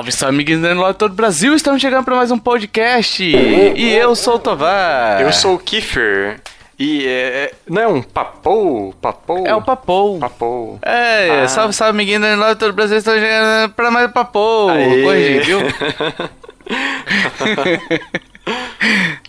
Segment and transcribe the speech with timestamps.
[0.00, 1.54] Salve, salve, amiguinhos do todo o Brasil!
[1.54, 3.22] Estamos chegando para mais um podcast!
[3.22, 5.20] E eu sou o Tovar!
[5.20, 6.40] Eu sou o Kiefer!
[6.78, 8.94] E é, é, não é um papou?
[8.94, 9.46] Papou?
[9.46, 10.18] É o papou.
[10.18, 10.78] Papou.
[10.80, 11.48] É, ah.
[11.48, 12.96] salve, salve, amiguinho do todo o Brasil!
[12.96, 14.68] Estamos chegando para mais um papou!
[14.68, 15.58] Corrigi, viu?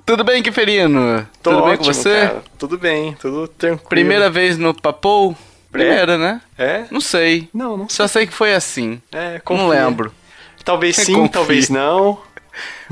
[0.06, 1.28] tudo bem, Kiferino?
[1.44, 2.28] Tô tudo ótimo, bem com você?
[2.28, 2.44] Cara.
[2.58, 3.90] Tudo bem, tudo tranquilo.
[3.90, 5.36] Primeira vez no papou?
[5.70, 6.18] Primeira, é.
[6.18, 6.42] né?
[6.58, 6.86] É?
[6.90, 7.50] Não sei.
[7.54, 7.98] Não, não sei.
[7.98, 9.02] Só sei que foi assim.
[9.12, 9.64] É, confia.
[9.64, 10.14] Não lembro.
[10.64, 12.20] Talvez sim, talvez não.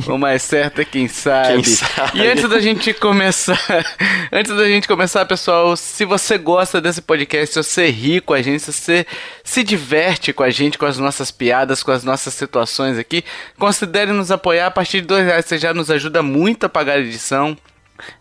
[0.08, 1.56] O mais certo é quem sabe.
[1.56, 2.20] quem sabe.
[2.20, 3.60] E antes da gente começar,
[4.32, 8.42] antes da gente começar, pessoal, se você gosta desse podcast, se você ri com a
[8.42, 9.06] gente, se você
[9.44, 13.24] se diverte com a gente, com as nossas piadas, com as nossas situações aqui,
[13.58, 15.46] considere nos apoiar a partir de dois reais.
[15.46, 17.58] Você já nos ajuda muito a pagar a edição,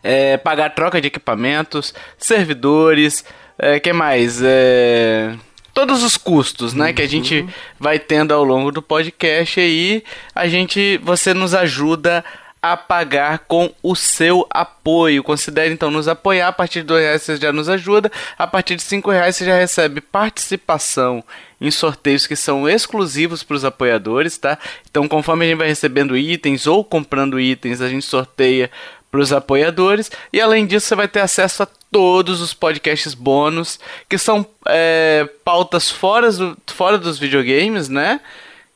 [0.03, 3.25] é, pagar troca de equipamentos, servidores,
[3.57, 4.41] é, que mais?
[4.43, 5.35] É,
[5.79, 6.93] todos os custos, né, uhum.
[6.93, 7.49] que a gente uhum.
[7.79, 10.03] vai tendo ao longo do podcast aí,
[10.35, 12.25] a gente, você nos ajuda
[12.61, 15.23] a pagar com o seu apoio.
[15.23, 16.49] Considere então nos apoiar.
[16.49, 18.11] A partir de dois reais você já nos ajuda.
[18.37, 21.23] A partir de cinco reais você já recebe participação
[21.61, 24.59] em sorteios que são exclusivos para os apoiadores, tá?
[24.91, 28.69] Então, conforme a gente vai recebendo itens ou comprando itens, a gente sorteia
[29.13, 30.11] para os apoiadores.
[30.33, 35.29] E além disso, você vai ter acesso a todos os podcasts bônus, que são é,
[35.45, 38.21] pautas fora, do, fora dos videogames, né?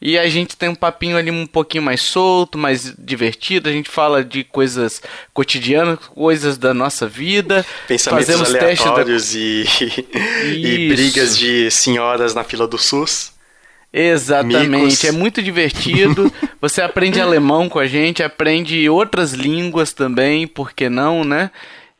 [0.04, 3.68] E a gente tem um papinho ali um pouquinho mais solto, mais divertido.
[3.68, 5.00] A gente fala de coisas
[5.32, 7.64] cotidianas, coisas da nossa vida.
[7.86, 9.38] Pensamentos Fazemos aleatórios da...
[9.38, 9.64] e,
[10.58, 13.30] e brigas de senhoras na fila do SUS.
[13.92, 15.04] Exatamente, Micos.
[15.04, 16.32] é muito divertido.
[16.60, 21.50] Você aprende alemão com a gente, aprende outras línguas também, por que não, né?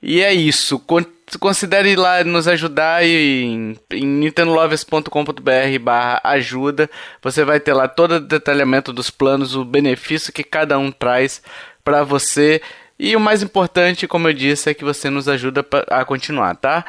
[0.02, 0.82] E é isso.
[1.38, 6.90] Considere ir lá nos ajudar em, em nintendolovers.com.br barra ajuda.
[7.22, 11.40] Você vai ter lá todo o detalhamento dos planos, o benefício que cada um traz
[11.84, 12.60] para você.
[12.98, 16.84] E o mais importante, como eu disse, é que você nos ajuda a continuar, tá?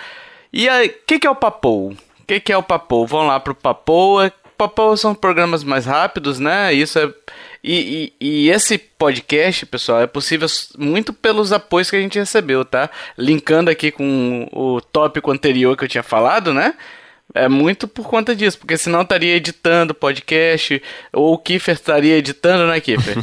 [0.52, 1.91] E o que, que é o Papou?
[1.91, 3.06] O que, que é o Papou?
[3.07, 4.19] Vamos lá pro Papou
[4.68, 6.74] Papel são programas mais rápidos, né?
[6.74, 7.12] Isso é.
[7.63, 10.47] E, e, e, esse podcast, pessoal, é possível
[10.78, 12.90] muito pelos apoios que a gente recebeu, tá?
[13.18, 16.73] Linkando aqui com o tópico anterior que eu tinha falado, né?
[17.34, 20.81] É muito por conta disso, porque senão estaria editando podcast,
[21.12, 23.16] ou o Kiefer estaria editando, né, Kiefer?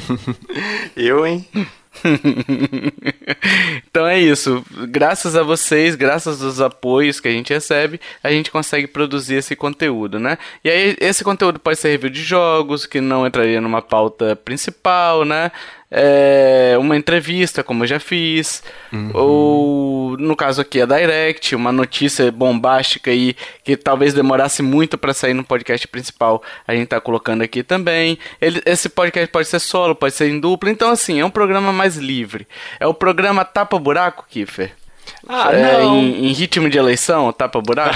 [0.97, 1.47] eu, hein?
[3.89, 4.65] então é isso.
[4.89, 9.57] Graças a vocês, graças aos apoios que a gente recebe, a gente consegue produzir esse
[9.57, 10.39] conteúdo, né?
[10.65, 15.25] E aí esse conteúdo pode ser review de jogos, que não entraria numa pauta principal,
[15.25, 15.51] né?
[15.91, 18.63] É, uma entrevista, como eu já fiz,
[18.93, 19.11] uhum.
[19.13, 23.35] ou no caso aqui a Direct, uma notícia bombástica aí
[23.65, 28.19] que talvez demorasse muito para sair no podcast principal, a gente tá colocando aqui também.
[28.41, 31.73] Ele, esse podcast pode ser solo, pode ser em dupla, então assim, é um programa
[31.73, 32.47] mais livre.
[32.79, 34.73] É o programa Tapa Buraco, Kiffer.
[35.29, 35.97] Ah, é, não.
[35.97, 37.95] Em, em, ritmo de eleição, tapa buraco?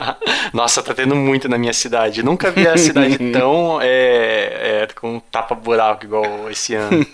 [0.52, 2.22] Nossa, tá tendo muito na minha cidade.
[2.22, 7.06] Nunca vi a cidade tão é, é, com tapa buraco igual esse ano.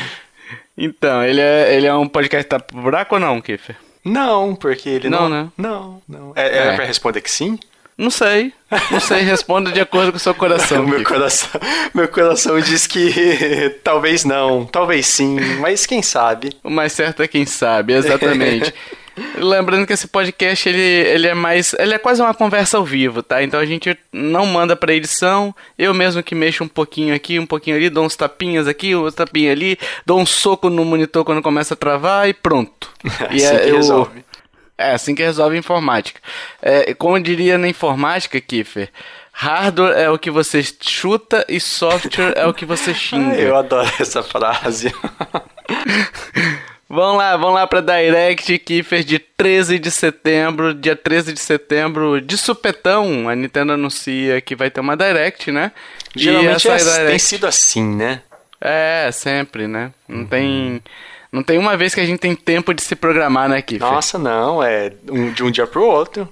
[0.76, 3.76] então, ele é, ele é um podcast tapa buraco ou não, Kiffer?
[4.04, 5.28] Não, porque ele não.
[5.28, 5.48] Não, né?
[5.56, 6.32] Não, não.
[6.34, 6.76] É, é, é.
[6.76, 7.58] pra responder que sim?
[8.00, 8.50] Não sei.
[8.90, 10.86] Não sei, responda de acordo com o seu coração.
[10.88, 11.60] meu, coração
[11.92, 16.56] meu coração diz que talvez não, talvez sim, mas quem sabe.
[16.64, 18.72] O mais certo é quem sabe, exatamente.
[19.36, 21.74] Lembrando que esse podcast ele, ele é mais.
[21.74, 23.42] Ele é quase uma conversa ao vivo, tá?
[23.42, 25.54] Então a gente não manda pra edição.
[25.76, 29.12] Eu mesmo que mexo um pouquinho aqui, um pouquinho ali, dou uns tapinhas aqui, uns
[29.12, 32.88] tapinhas ali, dou um soco no monitor quando começa a travar e pronto.
[33.30, 34.24] e assim é, eu, resolve.
[34.80, 36.20] É assim que resolve a informática.
[36.62, 38.88] É, como eu diria na informática, Kiffer,
[39.30, 43.36] hardware é o que você chuta e software é o que você xinga.
[43.36, 44.92] eu adoro essa frase.
[46.92, 52.20] Vamos lá, vamos lá para Direct Kiffer de 13 de setembro, dia 13 de setembro,
[52.20, 55.70] de supetão, a Nintendo anuncia que vai ter uma Direct, né?
[56.16, 57.06] Geralmente é, Direct...
[57.06, 58.22] tem sido assim, né?
[58.60, 59.92] É, sempre, né?
[60.08, 60.26] Não uhum.
[60.26, 60.82] tem
[61.32, 63.86] não tem uma vez que a gente tem tempo de se programar, né, Kiffer?
[63.86, 64.92] Nossa, não, é
[65.34, 66.28] de um dia pro outro.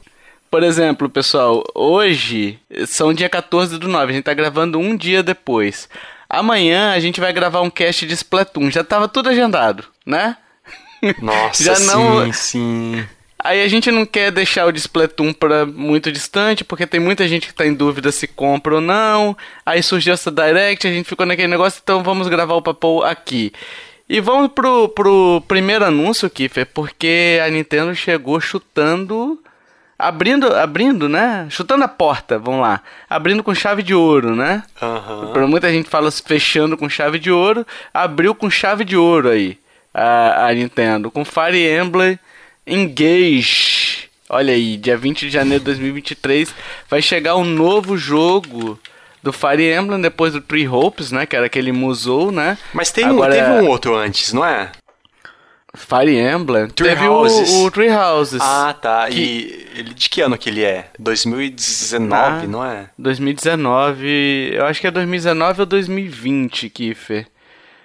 [0.50, 5.22] Por exemplo, pessoal, hoje são dia 14 do 9, a gente tá gravando um dia
[5.22, 5.88] depois.
[6.28, 10.36] Amanhã a gente vai gravar um cast de Splatoon, já tava tudo agendado, né?
[11.20, 12.24] Nossa, já não...
[12.26, 13.04] sim, sim.
[13.38, 17.28] Aí a gente não quer deixar o de Splatoon para muito distante, porque tem muita
[17.28, 19.36] gente que tá em dúvida se compra ou não.
[19.64, 23.52] Aí surgiu essa Direct, a gente ficou naquele negócio, então vamos gravar o papo aqui.
[24.08, 29.38] E vamos pro, pro primeiro anúncio, Kiffer, porque a Nintendo chegou chutando
[29.98, 31.46] abrindo, abrindo, né?
[31.50, 32.82] Chutando a porta, vamos lá.
[33.10, 34.62] Abrindo com chave de ouro, né?
[35.32, 39.58] Pra muita gente fala fechando com chave de ouro, abriu com chave de ouro aí
[39.92, 42.18] a, a Nintendo com Fire Emblem
[42.66, 44.08] Engage.
[44.28, 46.54] Olha aí, dia 20 de janeiro de 2023
[46.88, 48.78] vai chegar um novo jogo
[49.22, 51.26] do Fire Emblem depois do Three Hopes, né?
[51.26, 52.56] Que era aquele Musou, né?
[52.72, 54.70] Mas tem Agora- teve um outro antes, não é?
[55.74, 56.68] Fire Emblem.
[56.70, 57.50] Three teve Houses.
[57.50, 58.40] o, o Three Houses.
[58.42, 59.06] Ah, tá.
[59.08, 60.86] Que- E ele, de que ano que ele é?
[60.98, 62.48] 2019, Ah.
[62.48, 62.86] não é?
[62.98, 67.26] 2019, eu acho que é 2019 ou 2020, Kiffer.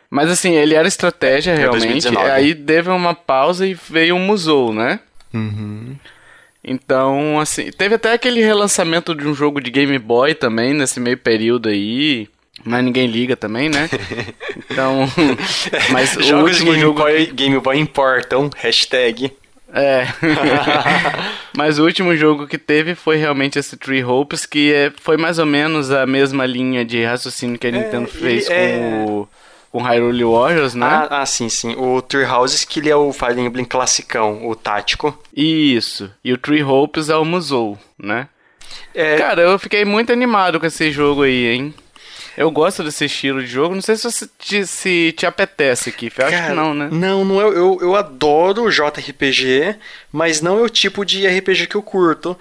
[0.10, 1.82] Mas assim, ele era estratégia É, realmente.
[1.82, 2.30] 2019.
[2.32, 5.00] Aí teve uma pausa e veio um Musou, né?
[5.34, 5.96] Uhum.
[6.64, 11.18] Então, assim, teve até aquele relançamento de um jogo de Game Boy também nesse meio
[11.18, 12.30] período aí.
[12.64, 13.90] Mas ninguém liga também, né?
[14.72, 15.08] Então.
[15.92, 17.00] Mas o Jogos de Game, jogo.
[17.00, 18.50] Boy, Game Boy importam.
[18.56, 19.32] Hashtag.
[19.74, 20.08] É.
[21.56, 25.40] Mas o último jogo que teve foi realmente esse Three Hopes, que é, foi mais
[25.40, 29.30] ou menos a mesma linha de raciocínio que a Nintendo fez ele é- com o
[29.74, 30.86] com Hyrule Warriors, né?
[30.86, 31.76] Ah, ah, sim, sim.
[31.76, 35.18] O Tree Houses, que ele é o Fire Emblem classicão, o tático.
[35.36, 36.12] Isso.
[36.24, 38.28] E o Three Hopes é o Musou, né?
[38.94, 41.74] É, Cara, eu fiquei muito animado com esse jogo aí, hein?
[42.38, 43.74] Eu gosto desse estilo de jogo.
[43.74, 46.20] Não sei se você te, se te apetece, Kiff.
[46.20, 46.90] Eu acho Cara, que não, né?
[46.92, 49.76] Não, não é, eu, eu adoro JRPG,
[50.12, 52.38] mas não é o tipo de RPG que eu curto.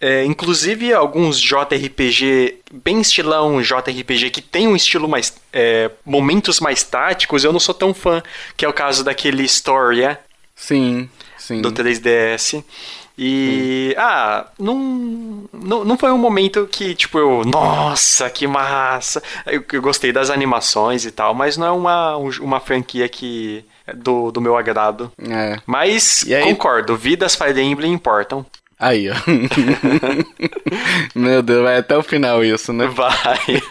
[0.00, 5.32] É, inclusive, alguns JRPG, bem estilão JRPG, que tem um estilo mais.
[5.52, 8.22] é, momentos mais táticos, eu não sou tão fã.
[8.56, 10.18] Que é o caso daquele Storia
[10.54, 11.08] Sim,
[11.38, 11.62] sim.
[11.62, 12.62] do 3DS.
[13.18, 13.94] E.
[13.96, 15.84] Ah, não, não.
[15.84, 17.42] Não foi um momento que, tipo, eu.
[17.46, 19.22] Nossa, que massa!
[19.46, 23.64] Eu, eu gostei das animações e tal, mas não é uma, um- uma franquia que.
[23.86, 25.10] é Do, do meu agrado.
[25.18, 25.56] É.
[25.64, 28.44] Mas aí- concordo, vidas Fire Emblem importam.
[28.78, 29.14] Aí, ó.
[31.14, 32.86] Meu Deus, vai até o final isso, né?
[32.86, 33.62] Vai.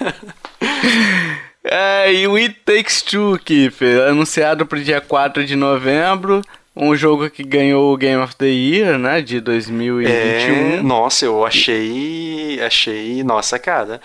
[1.64, 6.42] É, e o It Takes Two, Kiffer, anunciado pro dia 4 de novembro.
[6.76, 9.22] Um jogo que ganhou o Game of the Year, né?
[9.22, 10.10] De 2021.
[10.10, 12.60] É, nossa, eu achei.
[12.62, 13.24] Achei.
[13.24, 14.02] Nossa, cara.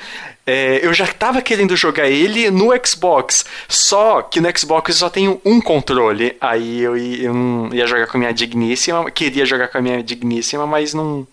[0.47, 3.45] É, eu já tava querendo jogar ele no Xbox.
[3.69, 6.37] Só que no Xbox eu só tenho um controle.
[6.41, 9.11] Aí eu ia, eu não ia jogar com a minha digníssima.
[9.11, 11.27] Queria jogar com a minha digníssima, mas não,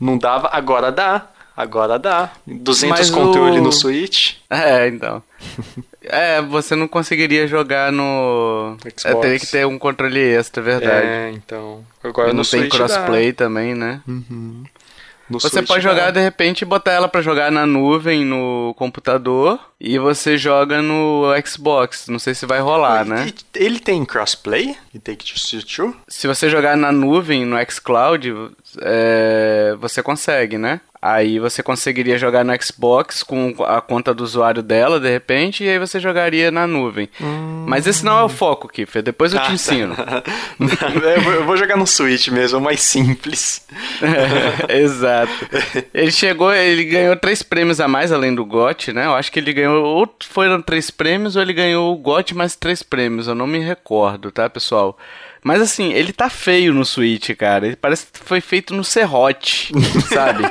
[0.00, 0.50] não dava.
[0.52, 1.28] Agora dá.
[1.56, 2.30] Agora dá.
[2.46, 4.34] 200 Mas controle o- no Switch.
[4.50, 5.22] É, então.
[6.04, 8.76] É, você não conseguiria jogar no.
[8.80, 9.04] Xbox.
[9.04, 11.06] É, teria que ter um controle extra, é verdade.
[11.06, 11.84] É, então.
[12.02, 12.78] Agora E não no tem Switch dá.
[12.78, 14.00] crossplay também, né?
[15.30, 15.90] No Você Switch pode dá.
[15.90, 20.80] jogar de repente e botar ela pra jogar na nuvem no computador e você joga
[20.80, 22.06] no Xbox.
[22.06, 23.26] Não sei se vai rolar, né?
[23.28, 24.76] E- Ele tem crossplay?
[24.94, 25.24] E Take
[25.64, 25.96] Two?
[26.06, 28.32] Se você jogar na nuvem, no xCloud,
[28.80, 30.80] é, você consegue, né?
[31.04, 35.68] Aí você conseguiria jogar no Xbox com a conta do usuário dela, de repente, e
[35.68, 37.08] aí você jogaria na nuvem.
[37.66, 39.02] Mas esse não é o foco, Kiffer.
[39.02, 39.52] Depois eu Ah, te tá.
[39.54, 39.96] ensino.
[41.16, 43.66] eu, vou, eu vou jogar no Switch mesmo, mais simples.
[44.68, 45.32] É, Exato.
[45.92, 49.06] Ele chegou, ele ganhou três prêmios a mais além do GOT, né?
[49.06, 52.56] Eu acho que ele ganhou, ou foram três prêmios, ou ele ganhou o GOT mais
[52.56, 53.28] três prêmios.
[53.28, 54.96] Eu não me recordo, tá, pessoal?
[55.42, 57.66] Mas assim, ele tá feio no Switch, cara.
[57.66, 59.72] Ele parece que foi feito no serrote,
[60.12, 60.44] sabe?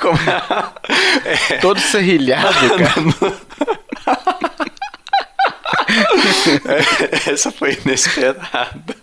[0.00, 1.58] Como é?
[1.58, 4.68] Todo serrilhado, cara.
[7.30, 8.96] Essa foi inesperada.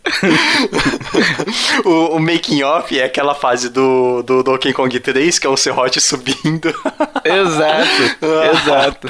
[1.83, 5.57] o, o making off é aquela fase do, do Donkey Kong 3, que é o
[5.57, 6.69] serrote subindo.
[7.25, 9.07] Exato, exato.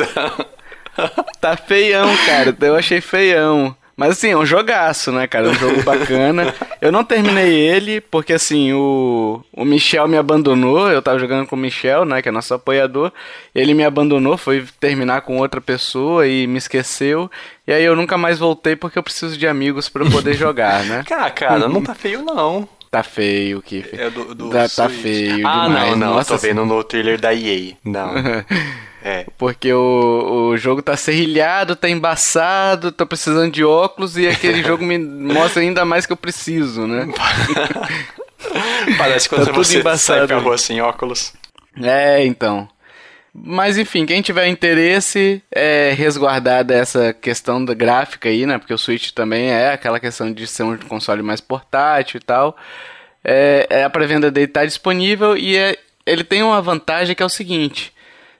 [1.42, 2.56] Tá feião, cara.
[2.62, 3.76] Eu achei feião.
[3.98, 5.48] Mas assim, é um jogaço, né, cara?
[5.48, 6.54] É um jogo bacana.
[6.82, 10.90] Eu não terminei ele, porque assim, o, o Michel me abandonou.
[10.92, 13.12] Eu tava jogando com o Michel, né, que é nosso apoiador.
[13.54, 17.32] Ele me abandonou, foi terminar com outra pessoa e me esqueceu.
[17.66, 20.84] E aí eu nunca mais voltei porque eu preciso de amigos pra eu poder jogar,
[20.84, 21.04] né?
[21.08, 22.68] Cara, cara, não tá feio não.
[22.92, 23.90] Tá feio, Kiff.
[24.00, 27.20] É do, do Tá- tá feio ah, demais, não, não, nossa tô vendo no trailer
[27.20, 27.74] da EA.
[27.84, 28.14] Não.
[29.08, 29.24] É.
[29.38, 34.84] Porque o, o jogo tá serrilhado, tá embaçado, tô precisando de óculos e aquele jogo
[34.84, 34.98] me
[35.32, 37.08] mostra ainda mais que eu preciso, né?
[38.98, 40.28] Parece quando Tá você sai embaçado.
[40.28, 41.34] pra rua sem óculos.
[41.84, 42.68] É, então.
[43.38, 48.58] Mas enfim, quem tiver interesse é resguardada essa questão da gráfica aí, né?
[48.58, 52.56] Porque o Switch também é aquela questão de ser um console mais portátil e tal.
[53.24, 57.26] É, é a pré-venda dele tá disponível e é- ele tem uma vantagem que é
[57.26, 57.92] o seguinte: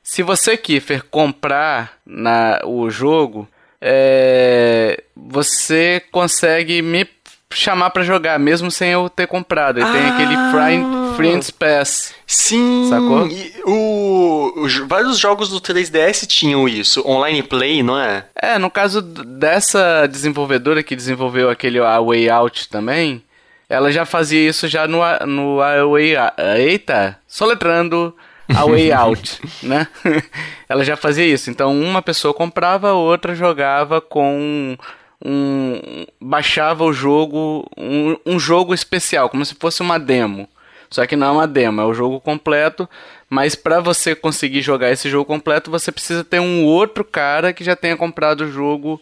[0.02, 3.48] se você, Kiffer, comprar na, o jogo,
[3.82, 7.06] é, você consegue me
[7.52, 9.80] chamar pra jogar, mesmo sem eu ter comprado.
[9.80, 10.84] Ele tem aquele free,
[11.16, 12.14] Friends Pass.
[12.28, 13.28] Sim, Sacou?
[13.66, 18.26] o, os- vários jogos do 3DS tinham isso, online play, não é?
[18.36, 23.24] É, no caso dessa desenvolvedora que desenvolveu aquele A Way Out também,
[23.70, 26.34] ela já fazia isso já no, no A Way Out.
[26.58, 28.16] Eita, soletrando
[28.54, 29.88] A Way Out, né?
[30.70, 31.50] ela já fazia isso.
[31.50, 34.78] Então uma pessoa comprava, a outra jogava com
[35.24, 36.06] um.
[36.22, 40.48] baixava o jogo, um, um jogo especial, como se fosse uma demo.
[40.96, 42.88] Só que não é uma demo, é o jogo completo.
[43.30, 47.66] Mas para você conseguir jogar esse jogo completo, você precisa ter um outro cara que
[47.66, 49.02] já tenha comprado o jogo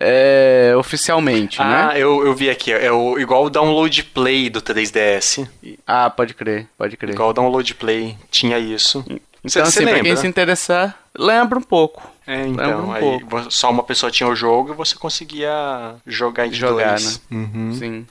[0.00, 2.00] é, oficialmente, Ah, né?
[2.00, 5.46] eu, eu vi aqui, é o, igual o download play do 3DS.
[5.86, 7.12] Ah, pode crer, pode crer.
[7.14, 9.04] Igual o download play, tinha isso.
[9.08, 10.04] Então, Cê- assim, cê pra lembra?
[10.04, 12.10] quem se interessar, lembra um pouco.
[12.26, 13.50] É, Lembra então, um aí pouco.
[13.50, 17.20] só uma pessoa tinha o jogo e você conseguia jogar de Jogar, dois.
[17.30, 17.72] Uhum.
[17.72, 18.06] Sim.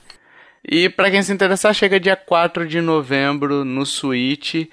[0.68, 4.66] E pra quem se interessar, chega dia 4 de novembro no Switch.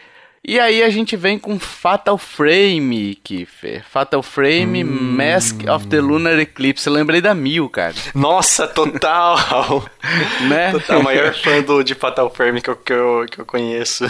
[0.45, 3.81] E aí a gente vem com Fatal Frame, Kiffer.
[3.89, 5.15] Fatal Frame Hum.
[5.15, 6.85] Mask of the Lunar Eclipse.
[6.85, 7.93] Eu lembrei da Mil, cara.
[8.13, 9.37] Nossa, total!
[10.49, 10.71] Né?
[10.71, 14.03] total, o maior fã do, de Fatal Frame que eu, que eu, que eu conheço.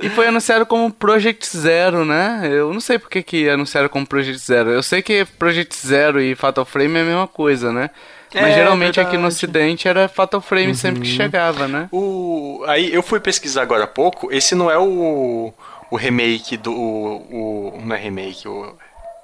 [0.00, 2.48] E foi anunciado como Project Zero, né?
[2.50, 4.70] Eu não sei por que, que anunciaram como Project Zero.
[4.70, 7.90] Eu sei que Project Zero e Fatal Frame é a mesma coisa, né?
[8.34, 9.22] Mas É, geralmente aqui no.
[9.22, 9.28] Uhum.
[9.28, 11.88] ocidente era Fatal Frame sempre que chegava, né?
[11.92, 15.52] O, aí eu fui pesquisar agora há pouco, esse não é o,
[15.90, 16.72] o remake do.
[16.72, 18.76] O, o- não é remake, o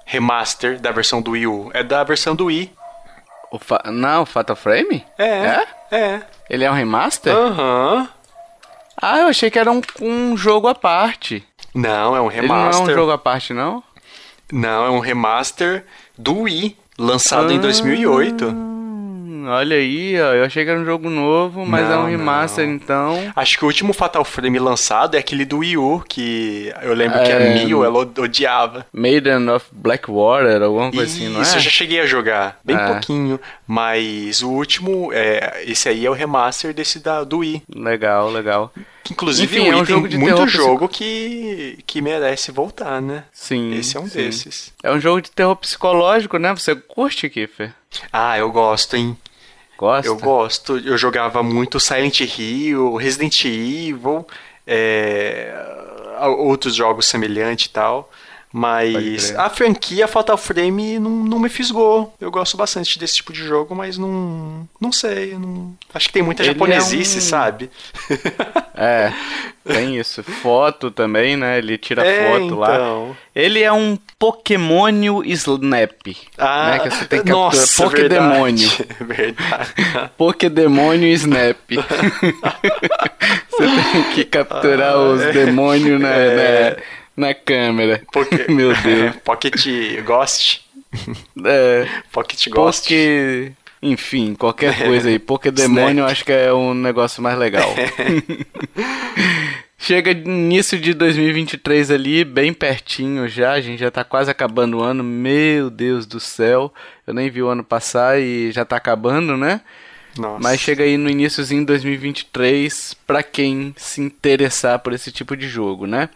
[0.05, 2.71] remaster da versão do Wii U, é da versão do Wii.
[3.51, 3.81] O fa...
[3.85, 5.05] Não, Fatal Frame?
[5.17, 5.65] É.
[5.91, 6.21] É.
[6.49, 7.35] Ele é um remaster?
[7.35, 8.07] Aham.
[9.01, 11.43] Ah, eu achei que era um, um jogo à parte.
[11.73, 12.87] Não, é um Ele não é remaster.
[12.87, 13.83] um jogo à parte, não?
[14.51, 15.85] Não, é um remaster
[16.17, 18.53] do Wii, lançado em 2008.
[19.47, 20.33] Olha aí, ó.
[20.33, 22.73] Eu achei que era um jogo novo, mas é Não, um remaster, não.
[22.73, 23.33] então.
[23.35, 27.21] Acho que o último Fatal Frame lançado é aquele do Wii U, que eu lembro
[27.23, 27.63] que a É.
[27.65, 28.85] Mio, ela odiava.
[28.93, 31.43] Maiden of Blackwater, alguma coisa assim, não é?
[31.43, 32.87] Isso, eu já cheguei a jogar, bem É.
[32.87, 37.63] pouquinho, mas o último, é, esse aí é o remaster desse da, do Wii.
[37.73, 38.71] Legal, legal.
[39.03, 43.01] Que, inclusive Enfim, o é um jogo de muito terror jogo que, que merece voltar,
[43.01, 43.23] né?
[43.33, 43.73] Sim.
[43.73, 44.19] Esse é um sim.
[44.19, 44.71] desses.
[44.83, 46.53] É um jogo de terror psicológico, né?
[46.53, 47.73] Você curte, Kiffer?
[48.13, 49.17] Ah, eu gosto, hein?
[49.81, 50.07] Gosta?
[50.07, 50.77] Eu gosto.
[50.77, 54.27] Eu jogava muito Silent Hill, Resident Evil,
[54.67, 55.51] é,
[56.37, 58.11] outros jogos semelhantes e tal.
[58.53, 62.13] Mas a franquia Fatal Frame não, não me fisgou.
[62.19, 64.67] Eu gosto bastante desse tipo de jogo, mas não.
[64.79, 65.37] Não sei.
[65.37, 67.69] não- acho que tem muita Ele é japonesice, um- sabe?
[68.83, 69.13] É,
[69.63, 70.23] tem isso.
[70.23, 71.59] Foto também, né?
[71.59, 72.73] Ele tira É, foto lá.
[72.73, 73.15] então.
[73.35, 75.91] Ele é um Pokémonio Snap.
[76.35, 76.79] Ah, né?
[76.79, 77.45] Que você tem que capturar.
[77.53, 78.69] nossa, Pokédemônio.
[79.01, 79.73] verdade.
[79.75, 80.09] verdade.
[80.17, 81.57] Pokédemônio Snap.
[83.51, 86.69] você tem que capturar os demônios na, É.
[86.71, 86.77] na,
[87.21, 88.01] na câmera.
[88.11, 89.15] Poké- Meu Deus.
[89.23, 89.55] Pocket
[90.03, 90.61] Ghost.
[91.45, 92.83] É, Pocket Ghost.
[92.83, 93.53] Poké...
[93.83, 95.17] Enfim, qualquer coisa aí.
[95.17, 97.73] Pokédemônio eu acho que é um negócio mais legal.
[99.77, 104.83] Chega início de 2023 ali, bem pertinho já, a gente já tá quase acabando o
[104.83, 106.71] ano, meu Deus do céu,
[107.07, 109.61] eu nem vi o ano passar e já tá acabando, né?
[110.15, 110.39] Nossa.
[110.39, 115.47] Mas chega aí no iníciozinho de 2023 pra quem se interessar por esse tipo de
[115.47, 116.09] jogo, né?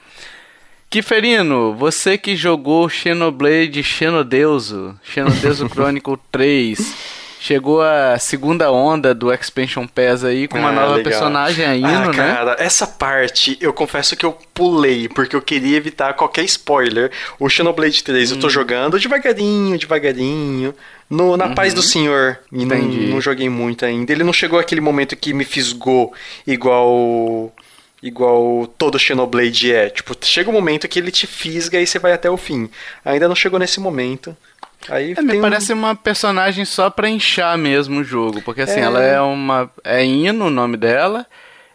[0.89, 6.94] Kiferino, você que jogou Xenoblade Xenodeuso, Xenodeuso Chronicle 3,
[7.39, 11.04] chegou a segunda onda do Expansion Pass aí com uma Ah, nova legal.
[11.12, 12.13] personagem ainda, ah, né?
[12.13, 17.12] cara, essa parte eu confesso que eu pulei, porque eu queria evitar qualquer spoiler.
[17.39, 18.36] O Xenoblade 3 Hum.
[18.36, 20.74] eu tô jogando devagarinho, devagarinho.
[21.08, 22.39] No, na paz do senhor.
[22.51, 23.10] E não, Uhum.
[23.10, 24.12] Não joguei muito ainda.
[24.12, 26.12] Ele não chegou aquele momento que me fisgou
[26.48, 27.54] igual.
[28.04, 29.90] Igual todo Xenoblade é.
[29.90, 32.70] Tipo, chega um momento que ele te fisga e você vai até o fim.
[33.04, 34.36] Ainda não chegou nesse momento.
[34.90, 38.62] Aí É, me tem um- parece uma personagem só pra inchar mesmo o jogo, porque
[38.62, 38.84] assim, É.
[38.84, 41.25] ela é uma é Ino o nome dela.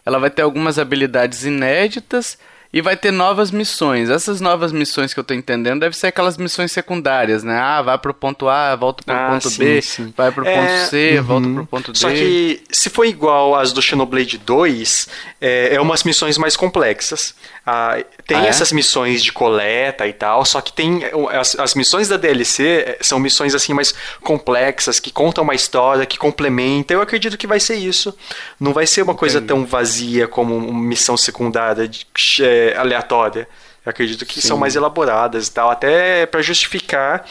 [0.05, 2.37] Ela vai ter algumas habilidades inéditas
[2.73, 4.09] e vai ter novas missões.
[4.09, 7.59] Essas novas missões que eu tô entendendo devem ser aquelas missões secundárias, né?
[7.59, 10.13] Ah, vai pro ponto A, volta pro Ah, ponto sim, B, sim.
[10.15, 11.23] vai pro É, ponto C, uhum.
[11.23, 11.99] volta pro ponto D.
[11.99, 15.07] Só que se for igual às do Xenoblade 2,
[15.41, 17.35] é, é umas missões mais complexas.
[17.63, 18.47] Ah, tem Ah, é?
[18.47, 21.01] essas missões de coleta e tal, só que tem
[21.31, 26.05] as, as missões da DLC é, são missões assim mais complexas, que contam uma história,
[26.07, 26.97] que complementam.
[26.97, 28.17] Eu acredito que vai ser isso.
[28.59, 29.47] Não vai ser uma coisa Entendi.
[29.49, 32.07] tão vazia como uma missão secundária de-
[32.41, 33.47] é, aleatória.
[33.85, 34.61] Eu acredito que são Sim.
[34.61, 37.25] mais elaboradas e tal, até para justificar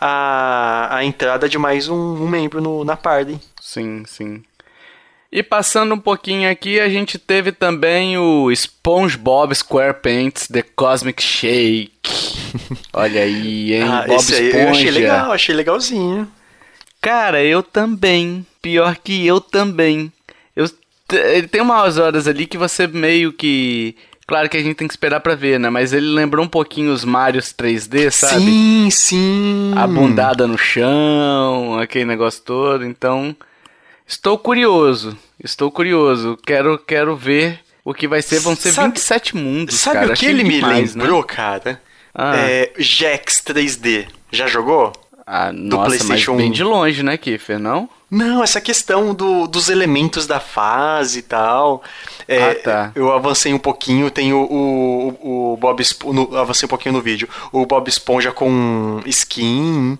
[0.00, 3.38] a, a entrada de mais um, um membro no, na party.
[3.60, 4.42] Sim, sim.
[5.32, 11.90] E passando um pouquinho aqui, a gente teve também o SpongeBob SquarePants The Cosmic Shake.
[12.92, 13.82] Olha aí, hein?
[13.82, 14.64] Ah, Bob esse aí Esponja.
[14.64, 16.28] eu achei legal, achei legalzinho.
[17.00, 18.44] Cara, eu também.
[18.60, 20.12] Pior que eu também.
[20.54, 20.70] Eu,
[21.10, 23.96] ele tem umas horas ali que você meio que.
[24.26, 25.70] Claro que a gente tem que esperar pra ver, né?
[25.70, 28.42] Mas ele lembrou um pouquinho os Marios 3D, sabe?
[28.42, 29.72] Sim, sim.
[29.76, 32.84] A bundada no chão, aquele negócio todo.
[32.84, 33.34] Então,
[34.12, 35.16] estou curioso.
[35.42, 36.38] Estou curioso.
[36.46, 38.38] Quero, quero ver o que vai ser.
[38.40, 40.06] Vão ser Sabe- 27 mundos, Sabe cara.
[40.06, 41.02] o que Achei ele me demais, né?
[41.02, 41.80] lembrou, cara?
[42.14, 42.36] Ah.
[42.36, 44.06] É Jax 3D.
[44.30, 44.92] Já jogou?
[45.26, 46.52] Ah, nossa, PlayStation mas bem 1.
[46.52, 47.88] de longe, né, Kiffer, não?
[48.10, 51.82] Não, essa questão do- dos elementos da fase e tal.
[52.28, 52.92] É, Ah, tá.
[52.94, 56.12] Eu avancei um pouquinho, tem o, o, o Bob Esponja.
[56.14, 57.28] no- avancei um pouquinho no vídeo.
[57.50, 59.98] O Bob Esponja com skin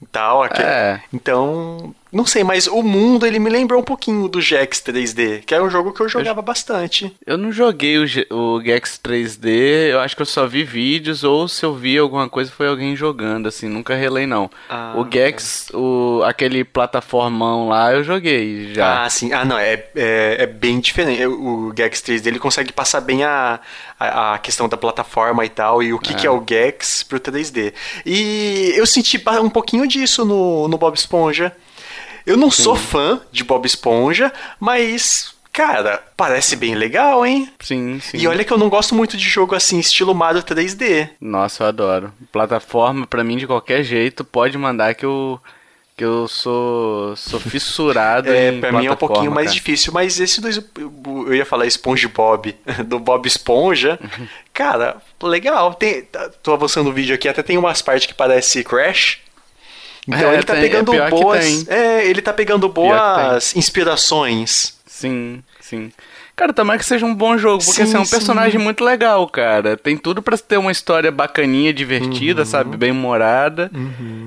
[0.00, 0.42] e tal.
[0.44, 1.02] aque- É.
[1.12, 5.54] Então, não sei, mas o mundo ele me lembrou um pouquinho do Jax 3D, que
[5.54, 7.10] era um jogo que eu jogava bastante.
[7.26, 11.24] Eu não joguei o, Ge- o Gex 3D, eu acho que eu só vi vídeos,
[11.24, 14.50] ou se eu vi alguma coisa foi alguém jogando, assim, nunca relei não.
[14.68, 19.04] Ah, o Gex, o, aquele plataformão lá, eu joguei já.
[19.04, 19.32] Ah, sim.
[19.32, 21.24] Ah, não, é, é, é bem diferente.
[21.26, 23.58] O Gex 3D ele consegue passar bem a,
[23.98, 27.18] a, a questão da plataforma e tal, e o que, que é o Gex pro
[27.18, 27.72] 3D.
[28.04, 31.54] E eu senti um pouquinho disso no, no Bob Esponja.
[32.26, 37.50] Eu não sou fã de Bob Esponja, mas, cara, parece bem legal, hein?
[37.60, 38.18] Sim, sim.
[38.18, 41.10] E olha que eu não gosto muito de jogo assim, estilo Mario 3D.
[41.20, 42.12] Nossa, eu adoro.
[42.30, 45.40] Plataforma, pra mim, de qualquer jeito, pode mandar que eu,
[45.96, 49.54] que eu sou, sou fissurado É, em pra mim é um pouquinho mais cara.
[49.54, 50.48] difícil, mas esse do,
[51.26, 53.98] eu ia falar SpongeBob, do Bob Esponja,
[54.52, 55.74] cara, legal.
[55.74, 59.18] Tem, tá- tô avançando o vídeo aqui, até tem umas partes que parece Crash.
[60.06, 64.74] Então É, ele tá tem- é pegando que boas, é, ele tá pegando boas inspirações.
[64.86, 65.92] Sim, sim.
[66.34, 68.10] Cara, tomara que seja um bom jogo, porque Sim, assim, é um sim.
[68.10, 69.76] personagem muito legal, cara.
[69.76, 72.46] Tem tudo pra ter uma história bacaninha, divertida, Uhum.
[72.46, 72.76] sabe?
[72.76, 73.70] Bem humorada.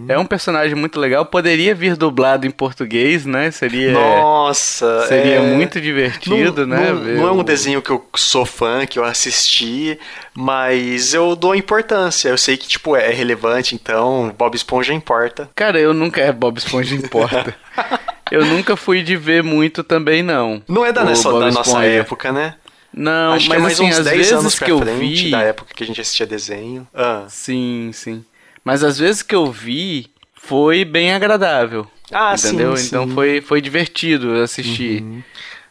[0.08, 1.26] É um personagem muito legal.
[1.26, 3.50] Poderia vir dublado em português, né?
[3.50, 6.92] Seria, Nossa, seria é- muito divertido, não, né?
[6.94, 9.98] Não, não é um desenho que eu sou fã, que eu assisti,
[10.34, 12.30] mas eu dou importância.
[12.30, 15.50] Eu sei que, tipo, é relevante, então Bob Esponja importa.
[15.56, 16.22] Cara, eu nunca.
[16.22, 17.56] É, Bob Esponja importa.
[18.32, 20.62] eu nunca fui de ver muito também, não.
[20.68, 22.56] Não é da, da nossa época, né?
[22.94, 25.30] Não, Acho mas que é mais assim, uns às 10 vezes anos que eu vi.
[25.32, 26.88] da época que a gente assistia desenho.
[26.94, 28.24] Ah, Sim, sim.
[28.64, 31.86] Mas às vezes que eu vi, foi bem agradável.
[32.12, 32.76] Ah, entendeu?
[32.78, 33.10] sim, Então sim.
[33.10, 33.16] Uhum.
[33.16, 35.04] foi, foi divertido assistir.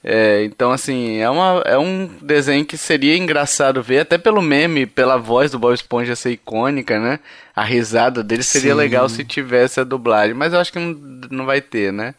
[0.07, 4.85] É, então, assim, é, uma, é um desenho que seria engraçado ver, até pelo meme,
[4.85, 7.19] pela voz do Bob Esponja ser icônica, né?
[7.57, 8.79] A risada dele seria Sim.
[8.79, 10.93] legal se tivesse a dublagem, mas eu acho que não,
[11.31, 12.15] não vai ter, né?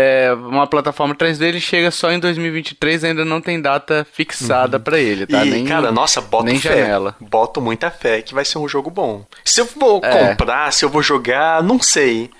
[0.00, 4.98] É, uma plataforma 3D ele chega só em 2023, ainda não tem data fixada pra
[4.98, 5.38] ele, tá?
[5.38, 5.46] Uhum.
[5.46, 6.68] e, nem, cara, nossa, boto nem fé.
[6.78, 7.16] janela.
[7.20, 9.24] Boto muita fé que vai ser um jogo bom.
[9.44, 10.28] Se eu vou É.
[10.28, 12.30] comprar, se eu vou jogar, não sei.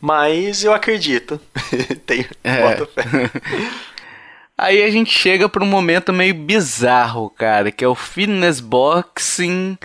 [0.00, 1.40] Mas eu acredito.
[2.04, 2.62] Tenho, É.
[2.76, 3.02] boto fé.
[4.56, 9.76] Aí a gente chega pra um momento meio bizarro, cara, que é o Fitness Boxing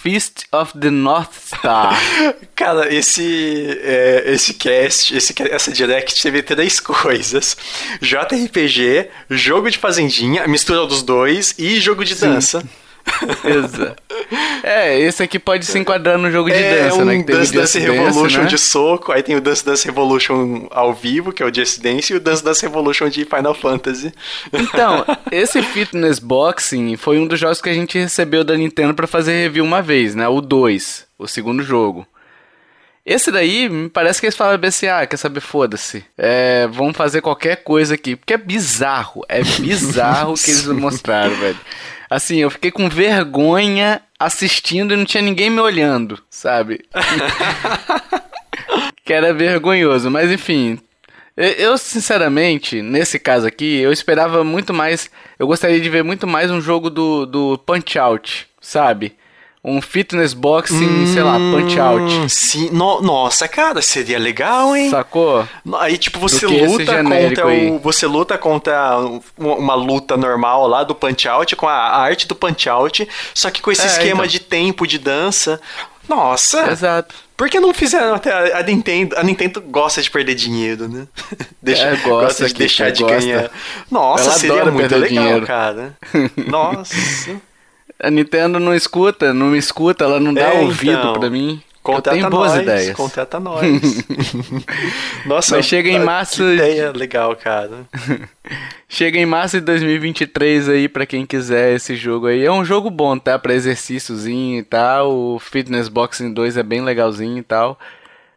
[0.00, 1.92] Fist of the North Star.
[2.54, 7.56] Cara, esse, é, esse cast, esse, essa direct teve três coisas:
[8.00, 12.62] JRPG, jogo de fazendinha, mistura dos dois e jogo de dança.
[13.42, 13.96] Beleza.
[14.62, 17.18] É, esse aqui pode se enquadrar no jogo de é dança, um né?
[17.18, 18.46] Que teve Dance Dance Just Dance, Revolution né?
[18.48, 22.12] de soco, aí tem o Dance Dance Revolution ao vivo, que é o Just Dance,
[22.12, 24.12] e o Dance Dance Revolution de Final Fantasy.
[24.52, 29.06] Então, esse Fitness Boxing foi um dos jogos que a gente recebeu da Nintendo pra
[29.06, 30.28] fazer review uma vez, né?
[30.28, 32.06] O 2, o segundo jogo.
[33.08, 36.04] Esse daí, me parece que eles falaram bem assim, ah, quer saber, foda-se.
[36.18, 38.14] É, vamos fazer qualquer coisa aqui.
[38.14, 41.56] Porque é bizarro, é bizarro o que eles mostraram, velho.
[42.10, 46.80] Assim, eu fiquei com vergonha assistindo e não tinha ninguém me olhando, sabe?
[49.04, 50.78] que era vergonhoso, mas enfim.
[51.36, 55.08] Eu, sinceramente, nesse caso aqui, eu esperava muito mais.
[55.38, 59.14] Eu gostaria de ver muito mais um jogo do, do Punch Out, sabe?
[59.68, 62.14] Um fitness boxing, sei lá, Punch Out.
[62.14, 64.90] Hum, Sim, no- nossa, cara, seria legal, hein?
[64.90, 65.46] Sacou?
[65.78, 67.70] Aí, tipo, você luta contra aí.
[67.70, 67.78] o.
[67.80, 68.96] Você luta contra
[69.36, 73.60] uma, luta normal lá do Punch Out, com a, arte do Punch Out, só que
[73.62, 74.26] com esse É, esquema então.
[74.26, 75.60] de tempo de dança.
[76.08, 76.70] Nossa!
[76.70, 77.14] Exato.
[77.36, 79.14] Por que não fizeram até a, Nintendo?
[79.16, 81.06] A Nintendo gosta de perder dinheiro, né?
[81.62, 83.18] Deixa, É, gosta de que- deixar de gosta.
[83.20, 83.50] ganhar.
[83.90, 85.46] Nossa, Ela seria muito legal, dinheiro.
[85.46, 85.94] cara.
[86.48, 86.94] Nossa.
[88.00, 91.12] A Nintendo não escuta, não me escuta, ela não dá É, ouvido então.
[91.14, 91.60] pra mim.
[91.82, 92.96] Contrata eu tenho boas nós, ideias.
[92.96, 93.64] Contrata nós.
[95.26, 96.42] Nossa, Mas chega em que março.
[96.42, 97.70] ideia legal, cara.
[98.90, 102.44] Chega em março de 2023 aí pra quem quiser esse jogo aí.
[102.44, 103.38] É um jogo bom, tá?
[103.38, 105.14] Pra exercíciozinho e tal.
[105.14, 107.78] O Fitness Boxing 2 é bem legalzinho e tal.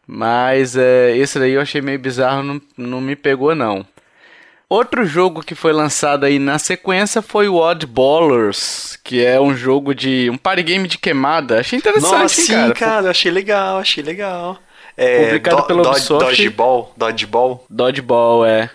[0.05, 3.85] Mas é, esse daí eu achei meio bizarro, não, não me pegou não.
[4.73, 9.53] Outro jogo que foi lançado aí na sequência foi o Odd Ballers, que é um
[9.53, 10.29] jogo de.
[10.31, 11.59] um party game de queimada.
[11.59, 12.73] Achei interessante, Nossa, sim, cara.
[12.73, 14.57] cara, achei legal, achei legal.
[14.95, 16.25] É, Publicado do- pela Dodge- Ubisoft.
[16.25, 17.65] Dodgeball, Dodgeball.
[17.69, 18.69] Dodgeball, é.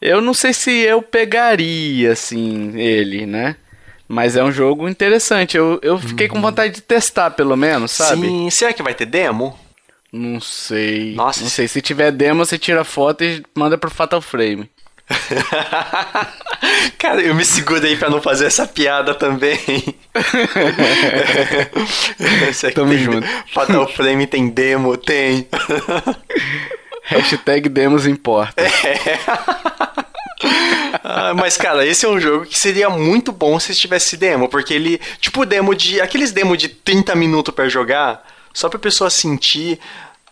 [0.00, 3.56] Eu não sei se eu pegaria, assim, ele, né?
[4.06, 5.56] Mas é um jogo interessante.
[5.56, 8.22] Eu, eu fiquei com vontade de testar, pelo menos, sabe?
[8.28, 9.58] Sim, será que vai ter demo?
[10.12, 11.12] Não sei.
[11.16, 11.40] Nossa.
[11.42, 11.66] Não sei.
[11.66, 14.70] Se tiver demo, você tira foto e manda pro Fatal Frame.
[16.98, 19.58] Cara, eu me seguro aí pra não fazer essa piada também.
[22.60, 23.26] Que Tamo tem- junto.
[23.52, 24.96] Fatal Frame tem demo?
[24.96, 25.46] Tem.
[27.04, 28.62] Hashtag demos importa.
[31.02, 34.72] Ah, mas, cara, esse é um jogo que seria muito bom se tivesse demo, porque
[34.72, 36.00] ele, tipo, demo de.
[36.00, 39.78] Aqueles demo de 30 minutos pra jogar, só pra pessoa sentir.